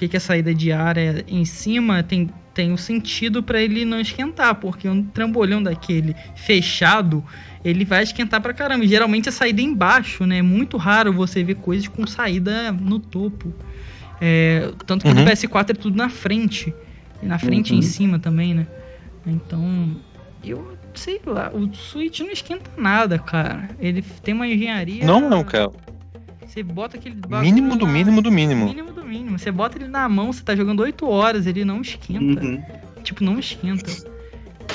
[0.00, 3.84] que, que a saída de ar é em cima, tem, tem um sentido pra ele
[3.84, 7.22] não esquentar, porque um trambolhão daquele fechado,
[7.62, 8.86] ele vai esquentar pra caramba.
[8.86, 10.38] Geralmente a saída é embaixo, né?
[10.38, 13.52] É muito raro você ver coisas com saída no topo.
[14.18, 15.26] É, tanto que no Uhum.
[15.26, 16.72] PS4 é tudo na frente.
[17.22, 17.82] E na frente e em Uhum.
[17.82, 18.66] cima também, né?
[19.26, 19.94] Então,
[20.42, 23.68] eu sei lá, o Switch não esquenta nada, cara.
[23.78, 25.04] Ele tem uma engenharia.
[25.04, 25.70] Não, não, cara.
[26.50, 27.14] Você bota aquele.
[27.14, 28.66] bagulho Mínimo do na- mínimo do mínimo.
[28.66, 29.38] Mínimo do mínimo.
[29.38, 32.44] Você bota ele na mão, você tá jogando 8 horas, ele não esquenta.
[32.44, 32.60] Uhum.
[33.04, 33.90] Tipo, não esquenta.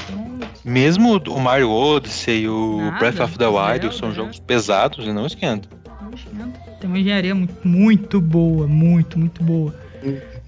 [0.06, 4.16] Então, Mesmo o Mario Odyssey e o Nada, Breath of the Wild são né?
[4.16, 5.70] jogos pesados e não esquentam.
[6.02, 6.60] não esquenta.
[6.80, 9.76] Tem uma engenharia muito, muito boa, muito, muito boa.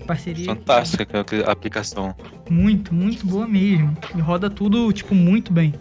[0.06, 0.46] Parceria.
[0.46, 2.16] Fantástica aquela aplicação.
[2.50, 3.96] Muito, muito boa mesmo.
[4.16, 5.74] E roda tudo, tipo, muito bem.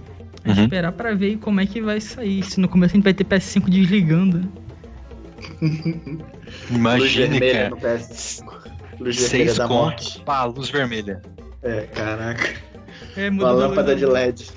[0.45, 0.65] É Uhum.
[0.65, 2.43] esperar pra ver como é que vai sair.
[2.43, 4.49] Se no começo a gente vai ter PS5 desligando.
[5.61, 7.99] Luz Imagine, vermelha no cara.
[7.99, 8.45] PS5.
[8.99, 10.05] Luz vermelha Seis da morte.
[10.05, 10.23] contos.
[10.25, 11.23] Pá, luz vermelha.
[11.63, 12.55] É, caraca.
[13.17, 14.51] É, Uma lâmpada de LED.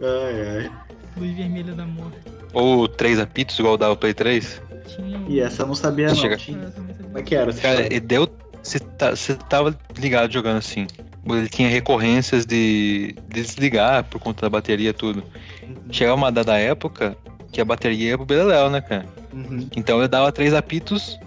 [0.00, 0.70] Ai, ai.
[1.16, 2.18] Luz vermelha da morte.
[2.52, 4.62] Ou três apitos, igual dava o Play 3.
[4.86, 6.14] Tinha E essa eu não sabia não.
[6.14, 6.36] Chega.
[6.36, 6.70] Tinha-.
[6.70, 7.52] Como é que era?
[7.52, 8.28] Cara, ele deu.
[8.62, 9.12] Você tá,
[9.48, 10.86] tava ligado jogando assim.
[11.26, 15.24] Ele tinha recorrências de, de desligar por conta da bateria e tudo.
[15.90, 17.16] Chegava uma dada época
[17.50, 19.06] que a bateria ia pro Beleléu, né, cara?
[19.34, 19.68] Uhum.
[19.76, 21.18] Então ele dava três apitos,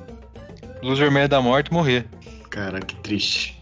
[0.81, 2.05] luz vermelha da morte e morria.
[2.49, 3.61] Cara, que triste.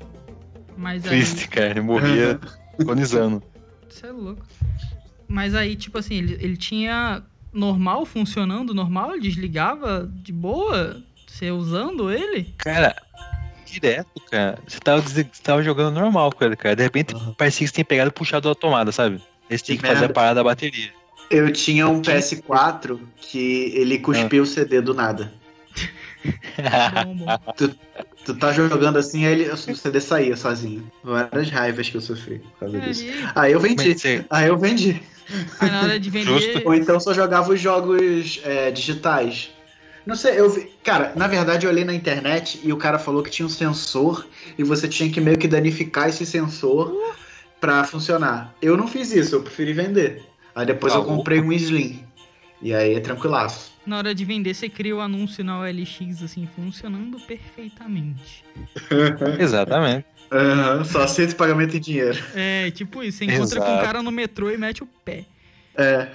[0.78, 1.72] Mas Triste, cara.
[1.72, 2.40] Ele morria
[2.80, 3.42] agonizando.
[3.44, 3.90] aí.
[3.90, 4.46] Isso é louco.
[5.28, 11.50] Mas aí, tipo assim, ele, ele tinha normal funcionando, normal, ele desligava de boa, você
[11.50, 12.54] usando ele?
[12.58, 12.96] Cara,
[13.66, 14.60] direto, cara.
[14.68, 16.76] Você tava, você tava jogando normal com ele, cara.
[16.76, 17.34] De repente Aham.
[17.34, 19.22] parecia que você tinha pegado e puxado da tomada, sabe?
[19.50, 20.92] Eles tinham que Que fazer a parada da bateria.
[21.30, 25.34] Eu tinha um PS4 que ele cuspiu o CD do nada.
[27.06, 27.76] Bom.
[28.26, 30.92] Tu tá jogando assim, aí ele, o CD saía sozinho.
[31.04, 33.06] Várias raivas que eu sofri por causa disso.
[33.36, 33.52] aí?
[33.52, 33.96] Eu vendi.
[34.32, 35.02] Aí eu vendi.
[35.60, 36.64] Aí na hora de vender.
[36.66, 39.52] Ou então só jogava os jogos é, digitais.
[40.08, 40.72] Não sei, eu vi.
[40.84, 44.26] Cara, na verdade eu olhei na internet e o cara falou que tinha um sensor
[44.58, 46.96] e você tinha que meio que danificar esse sensor
[47.62, 48.56] pra funcionar.
[48.60, 50.24] Eu não fiz isso, eu preferi vender.
[50.56, 52.04] Aí depois Tá eu comprei um Slim.
[52.62, 53.74] E aí é tranquilaço.
[53.86, 58.44] Na hora de vender, você cria o anúncio na OLX, assim, funcionando perfeitamente.
[59.38, 60.06] Exatamente.
[60.32, 62.18] Aham, só aceito pagamento em dinheiro.
[62.34, 63.80] É, tipo isso, você encontra com Exato.
[63.80, 65.26] um cara no metrô e mete o pé.
[65.76, 66.08] É.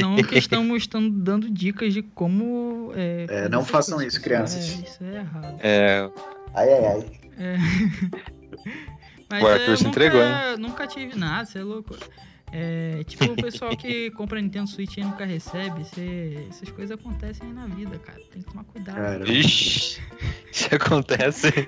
[0.00, 2.92] Não que estamos dando dicas de como.
[2.96, 4.14] É, É, não façam coisas.
[4.14, 4.70] isso, crianças.
[4.80, 5.56] É, isso é errado.
[5.60, 6.10] É,
[6.54, 7.10] Ai, ai, ai.
[7.38, 7.56] É.
[9.30, 10.34] Mas O Arthur eu se nunca, entregou, hein?
[10.58, 11.96] nunca tive nada, você é louco.
[12.54, 17.46] É, tipo, o pessoal que compra Nintendo Switch e nunca recebe, cê- essas coisas acontecem
[17.48, 18.20] aí na vida, cara.
[18.30, 18.96] Tem que tomar cuidado.
[18.96, 19.24] Cara.
[19.32, 20.00] Ixi,
[20.52, 21.48] isso acontece.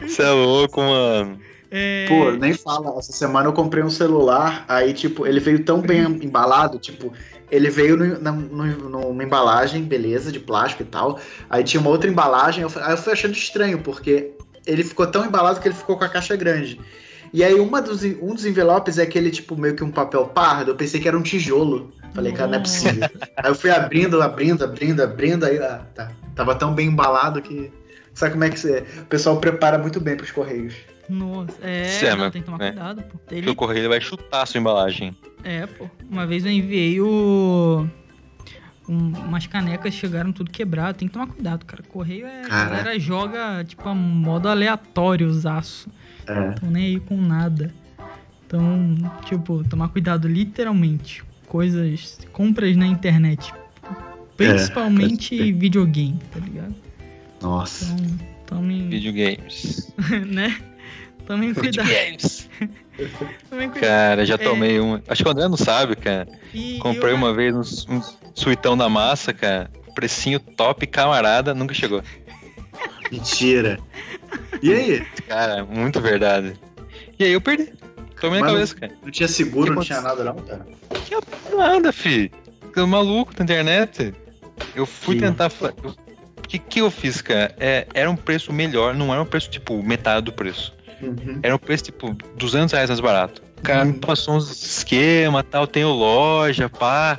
[0.00, 1.38] Você é louco, mano.
[1.70, 2.98] É, Pô, nem fala.
[2.98, 7.12] Essa semana eu comprei um celular, aí, tipo, ele veio tão bem embalado, tipo,
[7.50, 11.20] ele veio no- na- no- numa embalagem, beleza, de plástico e tal.
[11.48, 14.32] Aí tinha uma outra embalagem, eu, aí eu fui achando estranho, porque
[14.66, 16.80] ele ficou tão embalado que ele ficou com a caixa grande.
[17.32, 20.72] E aí uma dos, um dos envelopes é aquele, tipo, meio que um papel pardo,
[20.72, 21.92] eu pensei que era um tijolo.
[22.12, 23.08] Falei, cara, não é possível.
[23.36, 26.10] Aí eu fui abrindo, abrindo, abrindo, abrindo, aí ah, tá.
[26.34, 27.70] Tava tão bem embalado que.
[28.14, 28.84] Sabe como é que você.
[29.02, 30.74] O pessoal prepara muito bem pros correios.
[31.08, 32.70] Nossa, é, Cê é, não, mas- tem que tomar é.
[32.72, 33.18] cuidado, pô.
[33.18, 35.16] Porque Ele, o correio vai chutar a sua embalagem.
[35.44, 35.88] é, pô.
[36.10, 37.86] Uma vez eu enviei o.
[38.88, 40.98] um- umas canecas chegaram tudo quebrado.
[40.98, 41.82] Tem que tomar cuidado, cara.
[41.88, 42.42] Correio é.
[42.42, 42.70] A Caraca.
[42.76, 45.86] galera joga, tipo, a modo aleatório os aços.
[46.30, 46.52] É.
[46.52, 47.72] Tô nem aí com nada.
[48.46, 51.22] Então, tipo, tomar cuidado literalmente.
[51.46, 52.18] Coisas.
[52.32, 53.52] Compras na internet.
[54.36, 56.74] Principalmente pode videogame, tá ligado?
[57.42, 57.92] Nossa.
[57.94, 58.18] Então,
[58.58, 58.88] tomem.
[58.88, 59.92] Videogames.
[60.26, 60.56] né?
[61.26, 61.86] Tomem cuidado.
[61.86, 62.48] Videogames.
[63.48, 63.90] Tomem cuidado.
[63.90, 64.38] Cara, já É.
[64.38, 65.02] tomei uma.
[65.08, 66.28] Acho que o André não sabe, cara.
[66.52, 67.54] E- Comprei e uma vez
[67.86, 68.02] um, um
[68.34, 69.70] suitão da massa, cara.
[69.94, 72.02] Precinho top, camarada, nunca chegou.
[73.10, 73.78] Mentira.
[74.62, 75.06] E aí?
[75.28, 76.54] Cara, muito verdade.
[77.18, 77.72] E aí eu perdi.
[78.20, 78.92] Tomei na Mas não- cabeça, cara.
[79.02, 80.66] Não tinha seguro, não tinha nada não, cara.
[81.06, 82.30] Que nada, fi.
[82.74, 84.14] Tô maluco na internet.
[84.74, 85.22] Eu fui Sim.
[85.22, 85.50] tentar.
[85.50, 87.54] O que, que eu fiz, cara?
[87.58, 90.74] É, era um preço melhor, não era um preço tipo metade do preço.
[91.00, 91.40] Uhum.
[91.42, 93.42] Era um preço tipo 200 reais mais barato.
[93.58, 93.98] O cara me Hum.
[94.00, 97.18] passou uns esquema tal, tenho loja, pá.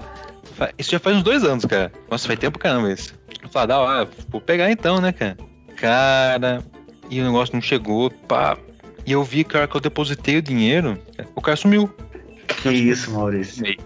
[0.78, 1.92] Isso já faz uns dois anos, cara.
[2.10, 3.16] Nossa, faz tempo caramba isso.
[3.42, 5.36] Eu falei, ó, vou pegar então, né, cara?
[5.82, 6.64] Cara,
[7.10, 8.56] e o negócio não chegou, pá.
[9.04, 10.96] E eu vi, cara, que eu depositei o dinheiro,
[11.36, 11.92] o cara sumiu.
[12.62, 13.64] Que isso, Maurício.
[13.64, 13.78] Tomei,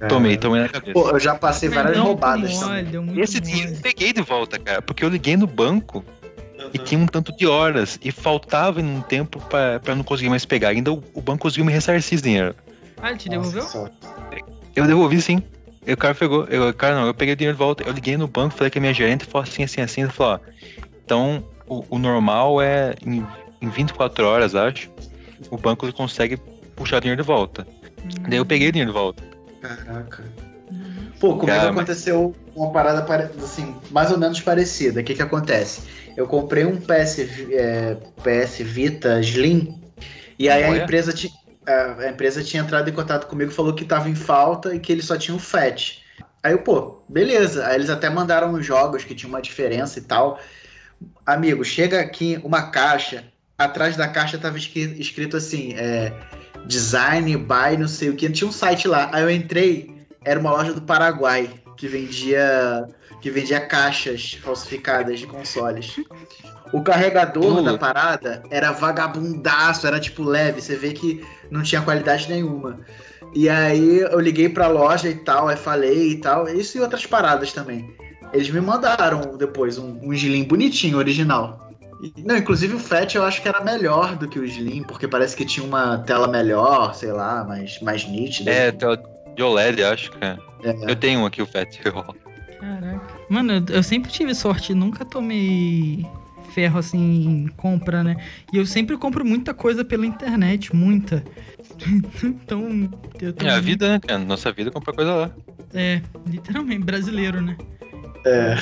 [0.00, 0.06] É.
[0.06, 0.92] tomei, tomei na cabeça.
[0.94, 3.20] Pô, eu já passei várias muito roubadas mole, também.
[3.20, 3.50] Esse mole.
[3.52, 6.02] dinheiro eu peguei de volta, cara, porque eu liguei no banco
[6.72, 10.46] e tinha um tanto de horas e faltava um tempo pra, pra não conseguir mais
[10.46, 10.70] pegar.
[10.70, 12.54] Ainda o, o banco conseguiu me ressarcir esse dinheiro.
[13.02, 13.90] Ah, ele te devolveu?
[14.74, 15.42] Eu devolvi sim.
[15.86, 16.44] E o cara pegou.
[16.44, 17.82] Eu, cara, não, eu peguei o dinheiro de volta.
[17.82, 20.02] Eu liguei no banco, falei que a minha gerente falou assim, assim, assim.
[20.02, 20.38] Ela falou, ó.
[21.10, 23.26] Então, o, o normal é em,
[23.60, 24.88] em 24 horas, acho.
[25.50, 26.36] O banco consegue
[26.76, 27.66] puxar o dinheiro de volta.
[28.28, 29.20] Daí eu peguei o dinheiro de volta.
[29.60, 30.22] Caraca.
[30.70, 31.10] Uhum.
[31.18, 35.00] Pô, comigo Cara, aconteceu uma parada pare- assim, mais ou menos parecida.
[35.00, 35.80] O que que acontece?
[36.16, 39.82] Eu comprei um PS, é, PS Vita Slim
[40.38, 41.32] e aí a empresa, ti-
[41.66, 44.92] a, a empresa tinha entrado em contato comigo, falou que tava em falta e que
[44.92, 46.04] ele só tinha o FAT.
[46.40, 47.66] Aí eu, pô, beleza.
[47.66, 50.38] Aí eles até mandaram os jogos que tinha uma diferença e tal.
[51.24, 53.24] Amigo, chega aqui uma caixa,
[53.56, 56.12] atrás da caixa tava escrito assim, é,
[56.66, 59.10] design, buy, não sei o que, tinha um site lá.
[59.12, 59.94] Aí eu entrei,
[60.24, 62.86] era uma loja do Paraguai que vendia
[63.20, 65.96] que vendia caixas falsificadas de consoles.
[66.72, 67.72] O carregador Pula.
[67.72, 72.80] da parada era vagabundaço, era tipo leve, você vê que não tinha qualidade nenhuma.
[73.34, 77.06] E aí eu liguei pra loja e tal, aí falei e tal, isso e outras
[77.06, 77.94] paradas também.
[78.32, 81.70] Eles me mandaram depois um, um Slim bonitinho, original.
[82.24, 85.36] Não, inclusive o FAT eu acho que era melhor do que o Slim, porque parece
[85.36, 88.50] que tinha uma tela melhor, sei lá, mais, mais nítida.
[88.50, 89.02] É, tela
[89.36, 90.38] de OLED, acho, cara.
[90.62, 90.90] É.
[90.90, 91.78] Eu tenho um aqui, o FAT.
[91.82, 93.00] Caraca.
[93.28, 96.06] Mano, eu, sempre tive sorte, nunca tomei
[96.52, 98.16] ferro assim em compra, né?
[98.52, 101.22] E eu sempre compro muita coisa pela internet, muita.
[102.24, 104.18] então, eu tô É a vida, né, cara?
[104.18, 105.30] Nossa vida compra coisa lá.
[105.72, 107.56] É, literalmente, brasileiro, né?
[108.24, 108.54] É,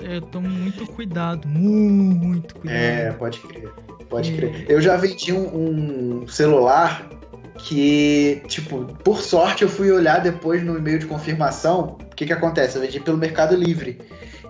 [0.00, 0.04] É.
[0.04, 2.76] Eu, eu tomo muito cuidado, muito cuidado.
[2.78, 3.68] é, pode crer.
[4.08, 4.36] Pode É.
[4.36, 4.66] crer.
[4.68, 7.08] Eu já vendi um, um celular
[7.58, 11.96] que, tipo, por sorte eu fui olhar depois no e-mail de confirmação.
[12.00, 12.76] O que que acontece?
[12.76, 14.00] Eu vendi pelo Mercado Livre.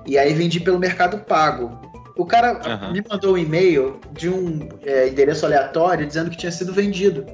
[0.07, 1.81] E aí vendi pelo Mercado Pago.
[2.17, 2.93] O cara Aham.
[2.93, 7.25] me mandou um e-mail de um é, endereço aleatório dizendo que tinha sido vendido.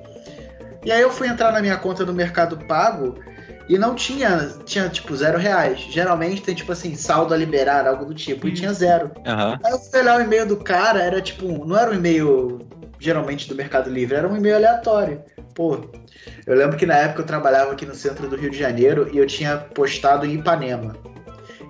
[0.84, 3.14] E aí eu fui entrar na minha conta no Mercado Pago
[3.68, 5.80] e não tinha, tinha tipo zero reais.
[5.90, 8.62] Geralmente tem tipo assim, saldo a liberar, algo do tipo, e Isso.
[8.62, 9.10] tinha zero.
[9.26, 9.58] Aham.
[9.64, 12.66] Aí eu fui olhar o e-mail do cara, era tipo, não era um e-mail
[12.98, 15.22] geralmente do Mercado Livre, era um e-mail aleatório.
[15.54, 15.78] Pô,
[16.46, 19.18] eu lembro que na época eu trabalhava aqui no centro do Rio de Janeiro e
[19.18, 20.96] eu tinha postado em Ipanema.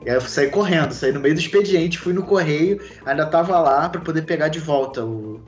[0.05, 3.59] E aí eu saí correndo, saí no meio do expediente, fui no correio, ainda tava
[3.59, 5.42] lá pra poder pegar de volta o.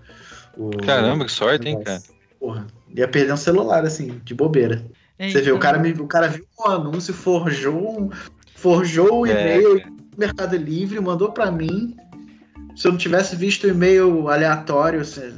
[0.57, 2.03] o Caramba, que sorte, hein, cara?
[2.41, 4.85] Porra, ia perder um celular assim, de bobeira.
[5.19, 8.11] É, Você vê, o então- cara, me- o cara viu um anúncio, forjou,
[8.55, 11.97] forjou o É, e-mail do Mercado Livre, mandou pra mim.
[12.75, 15.33] Se eu não tivesse visto o e-mail aleatório, se-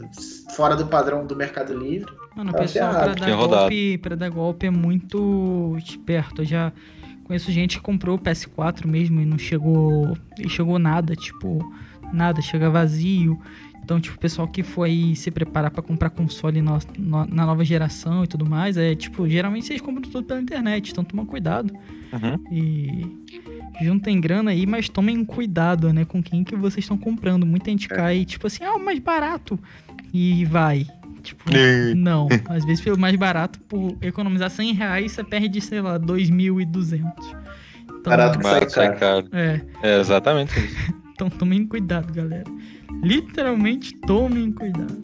[0.56, 2.12] fora do padrão do Mercado Livre.
[2.34, 6.42] Mano, o pessoal pra dar, golpe, pra dar golpe é muito esperto.
[6.42, 6.72] Eu já
[7.24, 10.16] conheço gente que comprou o PS4 mesmo e não chegou.
[10.38, 11.58] E chegou nada, tipo,
[12.12, 13.40] nada, chega vazio.
[13.88, 17.64] Então, tipo, o pessoal que foi se preparar pra comprar console no- no- na nova
[17.64, 21.72] geração e tudo mais, é tipo, geralmente vocês compram tudo pela internet, então toma cuidado.
[22.12, 22.44] Uhum.
[22.52, 23.16] E
[23.82, 27.46] juntem grana aí, mas tomem cuidado, né, com quem que vocês estão comprando.
[27.46, 27.96] Muita gente É.
[27.96, 29.58] cai, tipo assim, ah, o mais barato.
[30.12, 30.86] E vai.
[31.22, 31.94] Tipo, É.
[31.94, 32.28] não.
[32.46, 37.34] Às vezes pelo mais barato, por economizar 100 reais, você perde, sei lá, 2.200.
[37.84, 39.24] Então, Barato sai Barato sai caro.
[39.24, 39.28] caro.
[39.32, 40.76] É, É exatamente isso.
[41.18, 42.44] então tomem cuidado, galera.
[43.02, 44.96] Literalmente tomem cuidado.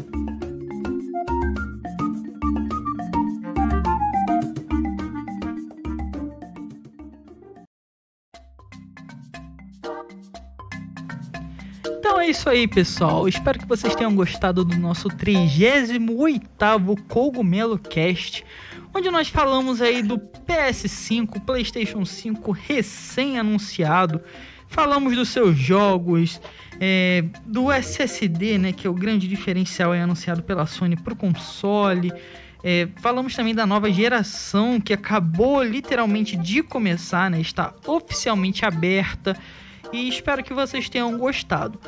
[11.98, 13.26] Então é isso aí, pessoal.
[13.26, 18.44] Espero que vocês tenham gostado do nosso 38º Cogumelo Cast,
[18.94, 24.20] onde nós falamos aí do PS5, PlayStation 5 recém-anunciado.
[24.74, 26.40] Falamos dos seus jogos,
[26.80, 31.16] é, do SSD, né, que é o grande diferencial aí anunciado pela Sony para o
[31.16, 32.12] console.
[32.64, 39.36] É, falamos também da nova geração que acabou literalmente de começar, né, está oficialmente aberta
[39.92, 41.78] e espero que vocês tenham gostado.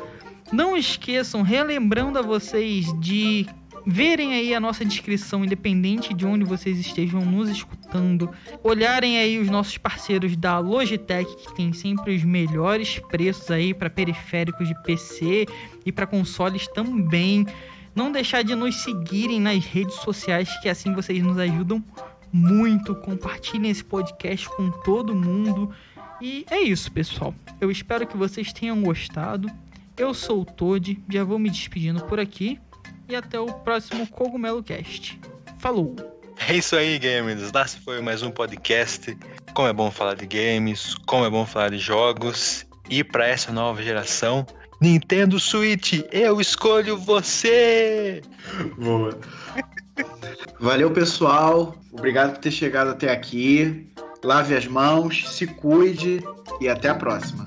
[0.49, 3.45] Não esqueçam, relembrando a vocês de
[3.87, 8.29] verem aí a nossa descrição, independente de onde vocês estejam nos escutando,
[8.61, 13.89] olharem aí os nossos parceiros da Logitech, que tem sempre os melhores preços aí para
[13.89, 15.45] periféricos de PC
[15.85, 17.47] e para consoles também.
[17.95, 21.81] Não deixar de nos seguirem nas redes sociais, que assim vocês nos ajudam
[22.31, 22.93] muito.
[22.93, 25.73] Compartilhem esse podcast com todo mundo.
[26.21, 27.33] E é isso, pessoal.
[27.61, 29.49] Eu espero que vocês tenham gostado.
[29.95, 32.59] Eu sou o Toad, já vou me despedindo por aqui
[33.09, 35.19] e até o próximo Cogumelo Cast.
[35.59, 35.95] Falou!
[36.47, 37.51] É isso aí, gamers.
[37.51, 39.17] Lá se foi mais um podcast.
[39.53, 42.65] Como é bom falar de games, como é bom falar de jogos.
[42.89, 44.45] E para essa nova geração,
[44.79, 48.21] Nintendo Switch, eu escolho você!
[48.77, 49.17] Boa.
[50.59, 51.75] Valeu, pessoal.
[51.91, 53.87] Obrigado por ter chegado até aqui.
[54.23, 56.23] Lave as mãos, se cuide
[56.61, 57.45] e até a próxima.